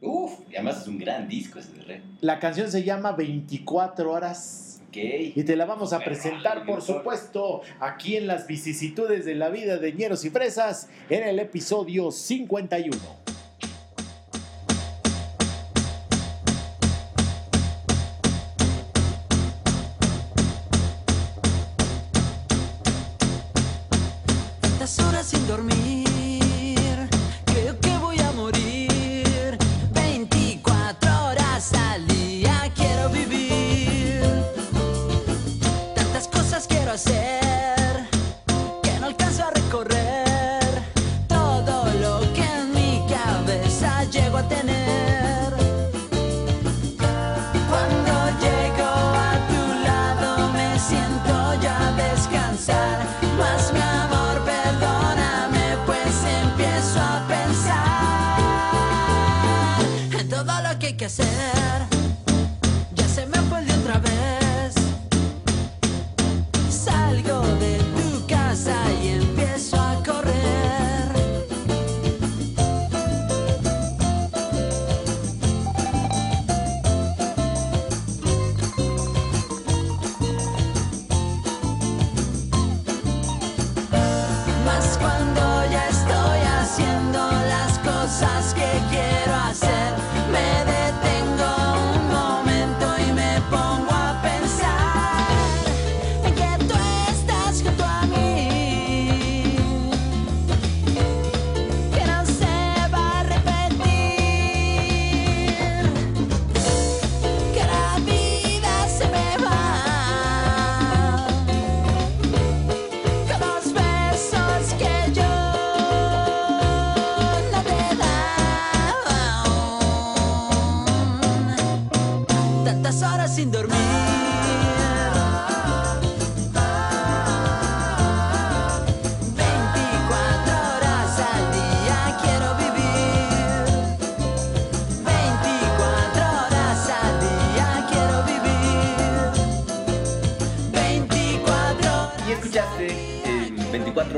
[0.00, 2.02] Uf, y además es un gran disco ese de Re.
[2.20, 4.75] La canción se llama 24 horas.
[4.96, 9.78] Y te la vamos a presentar, por supuesto, aquí en las vicisitudes de la vida
[9.78, 13.25] de ñeros y fresas, en el episodio 51.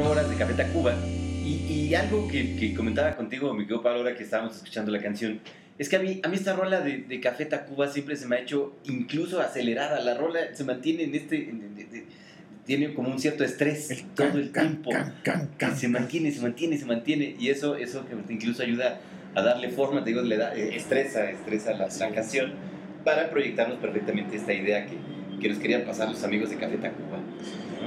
[0.09, 0.95] Horas de Café Tacuba.
[1.45, 5.01] Y, y algo que, que comentaba contigo, mi querido Pablo, ahora que estábamos escuchando la
[5.01, 5.41] canción,
[5.79, 8.37] es que a mí, a mí esta rola de, de Café Tacuba siempre se me
[8.37, 10.01] ha hecho incluso acelerada.
[10.01, 11.37] La rola se mantiene en este...
[11.51, 11.79] en-
[12.67, 14.91] tiene como un cierto estrés El todo can, el tiempo.
[14.91, 17.35] can, can, se mantiene, se mantiene, se mantiene.
[17.41, 19.01] Y eso, eso que incluso ayuda
[19.35, 22.53] a darle forma, te digo, le da, eh, estresa, estresa la, la canción
[23.07, 24.97] para proyectarnos perfectamente esta idea que,
[25.41, 27.19] que nos querían pasar los amigos de Café Tacuba.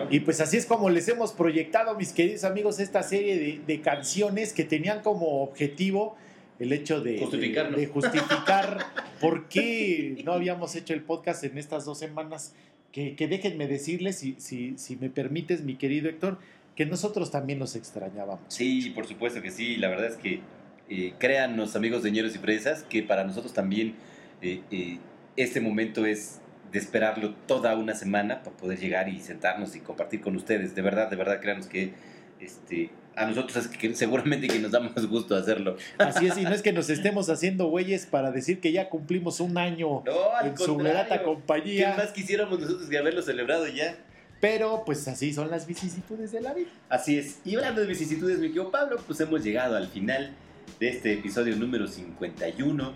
[0.09, 3.81] Y pues así es como les hemos proyectado, mis queridos amigos, esta serie de, de
[3.81, 6.15] canciones que tenían como objetivo
[6.59, 7.79] el hecho de, de, Justificarnos.
[7.79, 8.85] de justificar
[9.19, 12.53] por qué no habíamos hecho el podcast en estas dos semanas.
[12.91, 16.39] Que, que déjenme decirles, si, si, si me permites, mi querido Héctor,
[16.75, 18.41] que nosotros también los extrañábamos.
[18.49, 19.77] Sí, por supuesto que sí.
[19.77, 20.41] La verdad es que
[20.89, 23.95] eh, créannos, amigos de ñeros y fresas, que para nosotros también
[24.41, 24.99] eh, eh,
[25.37, 26.40] este momento es
[26.71, 30.73] de esperarlo toda una semana para poder llegar y sentarnos y compartir con ustedes.
[30.75, 31.93] De verdad, de verdad, créanos que
[32.39, 35.75] este, a nosotros es que seguramente que nos da más gusto hacerlo.
[35.97, 39.39] Así es, y no es que nos estemos haciendo güeyes para decir que ya cumplimos
[39.39, 43.95] un año No, en su grata ¿Qué compañía, más quisiéramos nosotros que haberlo celebrado ya?
[44.41, 46.71] pero pues así son las vicisitudes de la vida.
[46.89, 47.39] Así es.
[47.45, 50.33] Y hablando de vicisitudes, mi querido Pablo, pues hemos llegado al final
[50.79, 52.91] de este episodio número 51.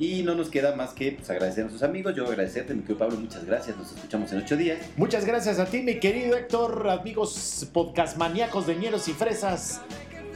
[0.00, 2.14] Y no nos queda más que pues, agradecer a nuestros amigos.
[2.16, 3.76] Yo agradecerte, mi querido Pablo, muchas gracias.
[3.76, 4.78] Nos escuchamos en ocho días.
[4.96, 9.82] Muchas gracias a ti, mi querido Héctor, amigos podcast maníacos de ñeros y fresas.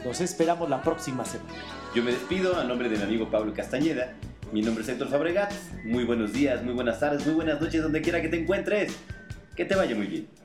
[0.05, 1.49] Los esperamos la próxima semana.
[1.95, 4.13] Yo me despido a nombre de mi amigo Pablo Castañeda.
[4.53, 5.51] Mi nombre es Héctor Fabregat.
[5.83, 8.95] Muy buenos días, muy buenas tardes, muy buenas noches, donde quiera que te encuentres.
[9.55, 10.44] Que te vaya muy bien.